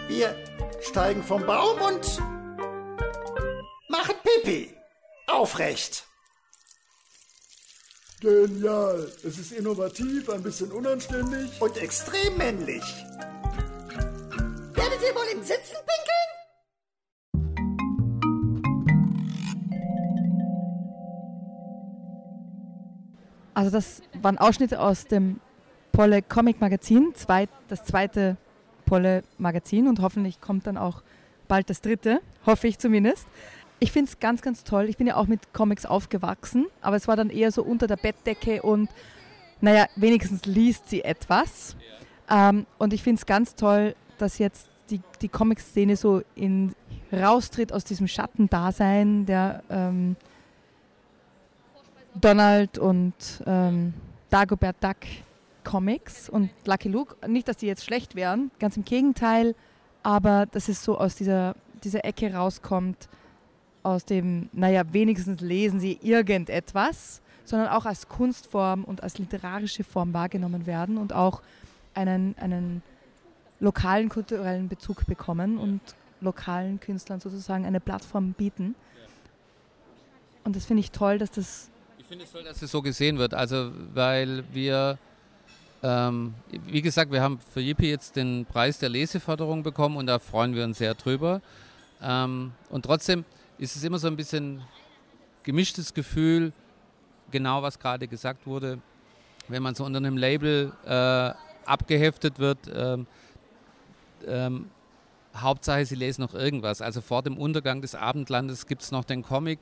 Wir 0.08 0.34
steigen 0.80 1.22
vom 1.22 1.44
Baum 1.44 1.80
und 1.80 2.18
machen 3.88 4.14
Pipi. 4.22 4.70
Aufrecht. 5.26 6.06
Genial. 8.20 9.10
Es 9.24 9.38
ist 9.38 9.52
innovativ, 9.52 10.30
ein 10.30 10.42
bisschen 10.42 10.70
unanständig. 10.70 11.60
Und 11.60 11.76
extrem 11.76 12.36
männlich. 12.38 12.84
Werdet 14.74 15.02
ihr 15.02 15.14
wohl 15.14 15.26
im 15.32 15.42
Sitzen 15.42 15.76
pinkeln? 15.76 16.13
Also 23.54 23.70
das 23.70 24.02
waren 24.20 24.38
Ausschnitte 24.38 24.80
aus 24.80 25.06
dem 25.06 25.40
Polle 25.92 26.22
Comic 26.22 26.60
Magazin, 26.60 27.14
zweit, 27.14 27.48
das 27.68 27.84
zweite 27.84 28.36
Polle 28.84 29.22
Magazin 29.38 29.86
und 29.86 30.00
hoffentlich 30.00 30.40
kommt 30.40 30.66
dann 30.66 30.76
auch 30.76 31.02
bald 31.46 31.70
das 31.70 31.80
dritte, 31.80 32.20
hoffe 32.46 32.66
ich 32.66 32.78
zumindest. 32.78 33.26
Ich 33.78 33.92
finde 33.92 34.10
es 34.10 34.18
ganz, 34.18 34.42
ganz 34.42 34.64
toll. 34.64 34.88
Ich 34.88 34.96
bin 34.96 35.06
ja 35.06 35.16
auch 35.16 35.26
mit 35.26 35.52
Comics 35.52 35.86
aufgewachsen, 35.86 36.66
aber 36.80 36.96
es 36.96 37.06
war 37.06 37.16
dann 37.16 37.30
eher 37.30 37.52
so 37.52 37.62
unter 37.62 37.86
der 37.86 37.96
Bettdecke 37.96 38.62
und 38.62 38.88
naja, 39.60 39.86
wenigstens 39.96 40.44
liest 40.46 40.88
sie 40.88 41.02
etwas. 41.02 41.76
Ähm, 42.30 42.66
und 42.78 42.92
ich 42.92 43.02
finde 43.02 43.20
es 43.20 43.26
ganz 43.26 43.54
toll, 43.54 43.94
dass 44.18 44.38
jetzt 44.38 44.68
die, 44.90 45.00
die 45.20 45.28
Comic-Szene 45.28 45.96
so 45.96 46.22
in, 46.34 46.74
raustritt 47.12 47.72
aus 47.72 47.84
diesem 47.84 48.08
Schattendasein 48.08 49.26
der 49.26 49.62
ähm, 49.70 50.16
Donald 52.20 52.78
und 52.78 53.14
ähm, 53.46 53.94
Dagobert 54.30 54.76
Duck 54.82 54.96
Comics 55.64 56.28
und 56.28 56.50
Lucky 56.66 56.88
Luke. 56.88 57.16
Nicht, 57.26 57.48
dass 57.48 57.56
die 57.56 57.66
jetzt 57.66 57.84
schlecht 57.84 58.14
wären, 58.14 58.50
ganz 58.58 58.76
im 58.76 58.84
Gegenteil, 58.84 59.54
aber 60.02 60.46
dass 60.46 60.68
es 60.68 60.84
so 60.84 60.98
aus 60.98 61.16
dieser, 61.16 61.56
dieser 61.82 62.04
Ecke 62.04 62.32
rauskommt, 62.32 63.08
aus 63.82 64.04
dem, 64.04 64.48
naja, 64.52 64.82
wenigstens 64.92 65.40
lesen 65.40 65.80
sie 65.80 65.98
irgendetwas, 66.02 67.20
sondern 67.44 67.68
auch 67.68 67.84
als 67.84 68.08
Kunstform 68.08 68.84
und 68.84 69.02
als 69.02 69.18
literarische 69.18 69.84
Form 69.84 70.14
wahrgenommen 70.14 70.66
werden 70.66 70.96
und 70.96 71.12
auch 71.12 71.42
einen, 71.94 72.34
einen 72.38 72.82
lokalen 73.60 74.08
kulturellen 74.08 74.68
Bezug 74.68 75.06
bekommen 75.06 75.58
und 75.58 75.80
lokalen 76.20 76.80
Künstlern 76.80 77.20
sozusagen 77.20 77.66
eine 77.66 77.80
Plattform 77.80 78.32
bieten. 78.32 78.74
Und 80.44 80.56
das 80.56 80.66
finde 80.66 80.80
ich 80.80 80.90
toll, 80.90 81.18
dass 81.18 81.30
das 81.30 81.70
finde 82.14 82.26
es 82.26 82.32
toll, 82.32 82.44
dass 82.44 82.62
es 82.62 82.70
so 82.70 82.80
gesehen 82.80 83.18
wird. 83.18 83.34
Also, 83.34 83.72
weil 83.92 84.44
wir, 84.52 84.98
ähm, 85.82 86.34
wie 86.68 86.80
gesagt, 86.80 87.10
wir 87.10 87.20
haben 87.20 87.40
für 87.52 87.60
Yippie 87.60 87.90
jetzt 87.90 88.14
den 88.14 88.46
Preis 88.46 88.78
der 88.78 88.88
Leseförderung 88.88 89.64
bekommen 89.64 89.96
und 89.96 90.06
da 90.06 90.20
freuen 90.20 90.54
wir 90.54 90.62
uns 90.62 90.78
sehr 90.78 90.94
drüber. 90.94 91.42
Ähm, 92.00 92.52
und 92.70 92.84
trotzdem 92.84 93.24
ist 93.58 93.74
es 93.74 93.82
immer 93.82 93.98
so 93.98 94.06
ein 94.06 94.14
bisschen 94.14 94.62
gemischtes 95.42 95.92
Gefühl, 95.92 96.52
genau 97.32 97.64
was 97.64 97.80
gerade 97.80 98.06
gesagt 98.06 98.46
wurde, 98.46 98.78
wenn 99.48 99.64
man 99.64 99.74
so 99.74 99.84
unter 99.84 99.96
einem 99.96 100.16
Label 100.16 100.72
äh, 100.86 101.32
abgeheftet 101.68 102.38
wird. 102.38 102.58
Ähm, 102.72 103.08
ähm, 104.24 104.70
Hauptsache, 105.34 105.84
sie 105.84 105.96
lesen 105.96 106.22
noch 106.22 106.34
irgendwas. 106.34 106.80
Also 106.80 107.00
vor 107.00 107.24
dem 107.24 107.36
Untergang 107.36 107.82
des 107.82 107.96
Abendlandes 107.96 108.68
gibt 108.68 108.82
es 108.82 108.92
noch 108.92 109.02
den 109.02 109.24
Comic 109.24 109.58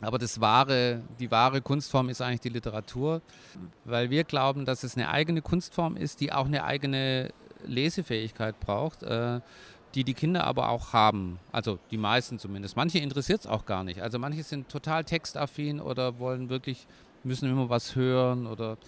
aber 0.00 0.18
das 0.18 0.40
wahre, 0.40 1.02
die 1.20 1.30
wahre 1.30 1.60
Kunstform 1.60 2.08
ist 2.08 2.20
eigentlich 2.20 2.40
die 2.40 2.48
Literatur, 2.48 3.22
weil 3.84 4.10
wir 4.10 4.24
glauben, 4.24 4.64
dass 4.64 4.82
es 4.82 4.96
eine 4.96 5.08
eigene 5.10 5.42
Kunstform 5.42 5.96
ist, 5.96 6.20
die 6.20 6.32
auch 6.32 6.46
eine 6.46 6.64
eigene 6.64 7.30
Lesefähigkeit 7.64 8.58
braucht, 8.58 9.02
äh, 9.02 9.40
die 9.94 10.04
die 10.04 10.14
Kinder 10.14 10.44
aber 10.44 10.70
auch 10.70 10.92
haben. 10.92 11.38
Also 11.52 11.78
die 11.90 11.98
meisten 11.98 12.38
zumindest. 12.38 12.76
Manche 12.76 12.98
interessiert 12.98 13.40
es 13.40 13.46
auch 13.46 13.66
gar 13.66 13.84
nicht. 13.84 14.00
Also 14.00 14.18
manche 14.18 14.42
sind 14.42 14.68
total 14.68 15.04
textaffin 15.04 15.80
oder 15.80 16.18
wollen 16.18 16.48
wirklich, 16.48 16.86
müssen 17.24 17.48
immer 17.48 17.68
was 17.68 17.94
hören 17.94 18.46
oder 18.46 18.78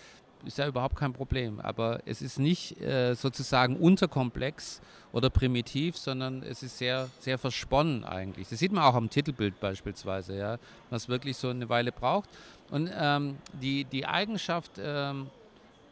ist 0.46 0.58
ja 0.58 0.66
überhaupt 0.66 0.96
kein 0.96 1.12
Problem. 1.12 1.60
Aber 1.60 2.00
es 2.06 2.22
ist 2.22 2.38
nicht 2.38 2.80
äh, 2.80 3.14
sozusagen 3.14 3.76
unterkomplex 3.76 4.80
oder 5.12 5.30
primitiv, 5.30 5.96
sondern 5.96 6.42
es 6.42 6.62
ist 6.62 6.78
sehr, 6.78 7.08
sehr 7.20 7.38
versponnen 7.38 8.04
eigentlich. 8.04 8.48
Das 8.48 8.58
sieht 8.58 8.72
man 8.72 8.84
auch 8.84 8.94
am 8.94 9.10
Titelbild 9.10 9.60
beispielsweise, 9.60 10.36
ja, 10.36 10.58
was 10.90 11.08
wirklich 11.08 11.36
so 11.36 11.48
eine 11.48 11.68
Weile 11.68 11.92
braucht. 11.92 12.28
Und 12.70 12.90
ähm, 12.96 13.36
die, 13.60 13.84
die 13.84 14.06
Eigenschaft, 14.06 14.72
ähm, 14.78 15.28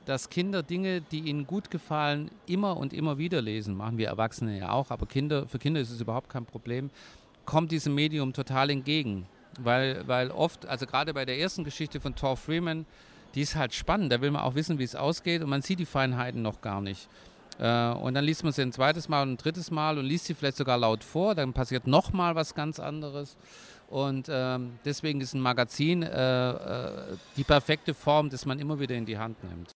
dass 0.07 0.29
Kinder 0.29 0.63
Dinge, 0.63 1.01
die 1.01 1.21
ihnen 1.21 1.47
gut 1.47 1.71
gefallen, 1.71 2.31
immer 2.47 2.77
und 2.77 2.93
immer 2.93 3.19
wieder 3.19 3.41
lesen, 3.41 3.77
machen 3.77 3.99
wir 3.99 4.09
Erwachsene 4.09 4.59
ja 4.59 4.71
auch, 4.71 4.91
aber 4.91 5.07
Kinder, 5.07 5.47
für 5.47 5.59
Kinder 5.59 5.81
ist 5.81 5.91
es 5.91 6.01
überhaupt 6.01 6.29
kein 6.29 6.45
Problem, 6.45 6.91
kommt 7.45 7.71
diesem 7.71 7.95
Medium 7.95 8.33
total 8.33 8.71
entgegen. 8.71 9.27
Weil, 9.61 10.07
weil 10.09 10.31
oft, 10.31 10.67
also 10.67 10.87
gerade 10.87 11.13
bei 11.13 11.25
der 11.25 11.39
ersten 11.39 11.63
Geschichte 11.63 12.01
von 12.01 12.15
Thor 12.15 12.37
Freeman, 12.37 12.87
die 13.35 13.43
ist 13.43 13.57
halt 13.57 13.75
spannend. 13.75 14.13
Da 14.13 14.21
will 14.21 14.31
man 14.31 14.43
auch 14.43 14.55
wissen, 14.55 14.79
wie 14.79 14.85
es 14.85 14.95
ausgeht 14.95 15.43
und 15.43 15.51
man 15.51 15.63
sieht 15.63 15.79
die 15.79 15.87
Feinheiten 15.87 16.43
noch 16.43 16.61
gar 16.61 16.81
nicht. 16.81 17.09
Äh, 17.59 17.93
und 17.93 18.15
dann 18.15 18.25
liest 18.25 18.45
man 18.45 18.53
sie 18.53 18.63
ein 18.63 18.73
zweites 18.73 19.09
Mal 19.09 19.23
und 19.23 19.33
ein 19.33 19.37
drittes 19.37 19.71
Mal 19.71 19.99
und 19.99 20.05
liest 20.05 20.27
sie 20.27 20.35
vielleicht 20.35 20.57
sogar 20.57 20.79
laut 20.79 21.05
vor. 21.05 21.35
Dann 21.35 21.53
passiert 21.53 21.87
nochmal 21.87 22.35
was 22.35 22.55
ganz 22.55 22.81
anderes. 22.81 23.37
Und 23.89 24.29
ähm, 24.31 24.79
deswegen 24.85 25.21
ist 25.21 25.35
ein 25.35 25.41
Magazin 25.41 26.03
äh, 26.03 26.51
äh, 26.51 26.93
die 27.37 27.45
perfekte 27.45 27.93
Form, 27.93 28.31
dass 28.31 28.47
man 28.47 28.59
immer 28.59 28.81
wieder 28.81 28.95
in 28.95 29.05
die 29.05 29.19
Hand 29.19 29.37
nimmt. 29.45 29.73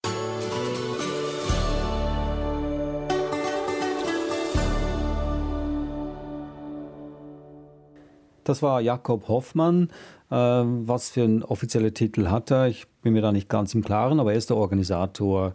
Das 8.44 8.62
war 8.62 8.80
Jakob 8.80 9.28
Hoffmann. 9.28 9.90
Ähm, 10.30 10.88
was 10.88 11.10
für 11.10 11.22
einen 11.22 11.42
offiziellen 11.42 11.92
Titel 11.94 12.28
hat 12.28 12.50
er? 12.50 12.68
Ich 12.68 12.86
bin 13.06 13.12
mir 13.12 13.22
da 13.22 13.30
nicht 13.30 13.48
ganz 13.48 13.72
im 13.72 13.84
Klaren, 13.84 14.18
aber 14.18 14.32
er 14.32 14.38
ist 14.38 14.50
der 14.50 14.56
Organisator 14.56 15.54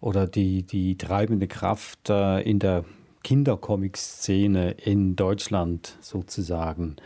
oder 0.00 0.26
die, 0.26 0.64
die 0.64 0.98
treibende 0.98 1.46
Kraft 1.46 2.10
äh, 2.10 2.40
in 2.40 2.58
der 2.58 2.84
Kindercomic-Szene 3.22 4.72
in 4.72 5.14
Deutschland 5.14 5.96
sozusagen. 6.00 6.96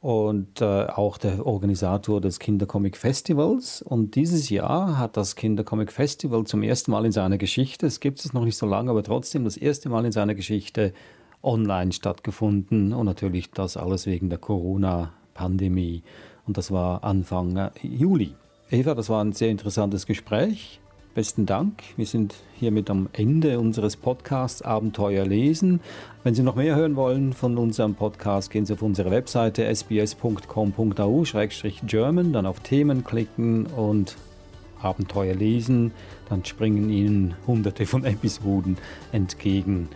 Und 0.00 0.60
äh, 0.60 0.86
auch 0.86 1.18
der 1.18 1.46
Organisator 1.46 2.20
des 2.20 2.40
Kindercomic 2.40 2.96
Festivals. 2.96 3.80
Und 3.80 4.16
dieses 4.16 4.50
Jahr 4.50 4.98
hat 4.98 5.16
das 5.16 5.36
Kindercomic 5.36 5.92
Festival 5.92 6.42
zum 6.42 6.64
ersten 6.64 6.90
Mal 6.90 7.06
in 7.06 7.12
seiner 7.12 7.38
Geschichte, 7.38 7.86
es 7.86 8.00
gibt 8.00 8.18
es 8.24 8.32
noch 8.32 8.44
nicht 8.44 8.56
so 8.56 8.66
lange, 8.66 8.90
aber 8.90 9.04
trotzdem 9.04 9.44
das 9.44 9.56
erste 9.56 9.88
Mal 9.88 10.04
in 10.04 10.10
seiner 10.10 10.34
Geschichte 10.34 10.92
online 11.44 11.92
stattgefunden 11.92 12.92
und 12.92 13.06
natürlich 13.06 13.52
das 13.52 13.76
alles 13.76 14.04
wegen 14.06 14.30
der 14.30 14.38
Corona-Pandemie. 14.38 16.02
Und 16.44 16.56
das 16.56 16.72
war 16.72 17.04
Anfang 17.04 17.56
äh, 17.56 17.70
Juli. 17.82 18.34
Eva, 18.72 18.94
das 18.94 19.10
war 19.10 19.22
ein 19.22 19.32
sehr 19.32 19.50
interessantes 19.50 20.06
Gespräch. 20.06 20.80
Besten 21.14 21.44
Dank. 21.44 21.82
Wir 21.98 22.06
sind 22.06 22.36
hiermit 22.58 22.88
am 22.88 23.10
Ende 23.12 23.60
unseres 23.60 23.96
Podcasts 23.96 24.62
Abenteuer 24.62 25.26
lesen. 25.26 25.80
Wenn 26.24 26.34
Sie 26.34 26.42
noch 26.42 26.56
mehr 26.56 26.74
hören 26.74 26.96
wollen 26.96 27.34
von 27.34 27.58
unserem 27.58 27.94
Podcast, 27.94 28.50
gehen 28.50 28.64
Sie 28.64 28.72
auf 28.72 28.80
unsere 28.80 29.10
Webseite 29.10 29.66
sbs.com.au-german, 29.66 32.32
dann 32.32 32.46
auf 32.46 32.60
Themen 32.60 33.04
klicken 33.04 33.66
und 33.66 34.16
Abenteuer 34.80 35.34
lesen. 35.34 35.92
Dann 36.30 36.42
springen 36.46 36.88
Ihnen 36.88 37.34
hunderte 37.46 37.84
von 37.84 38.06
Episoden 38.06 38.78
entgegen. 39.12 39.90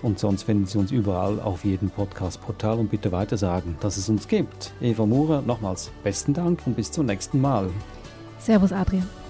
Und 0.00 0.18
sonst 0.18 0.44
finden 0.44 0.64
Sie 0.64 0.78
uns 0.78 0.92
überall 0.92 1.40
auf 1.40 1.62
jedem 1.62 1.90
Podcast-Portal 1.90 2.78
und 2.78 2.90
bitte 2.90 3.12
weitersagen, 3.12 3.76
dass 3.80 3.98
es 3.98 4.08
uns 4.08 4.28
gibt. 4.28 4.72
Eva 4.80 5.04
Murer, 5.04 5.42
nochmals 5.42 5.90
besten 6.02 6.32
Dank 6.32 6.60
und 6.64 6.74
bis 6.74 6.90
zum 6.90 7.04
nächsten 7.04 7.42
Mal. 7.42 7.68
Servus, 8.38 8.72
Adrian. 8.72 9.27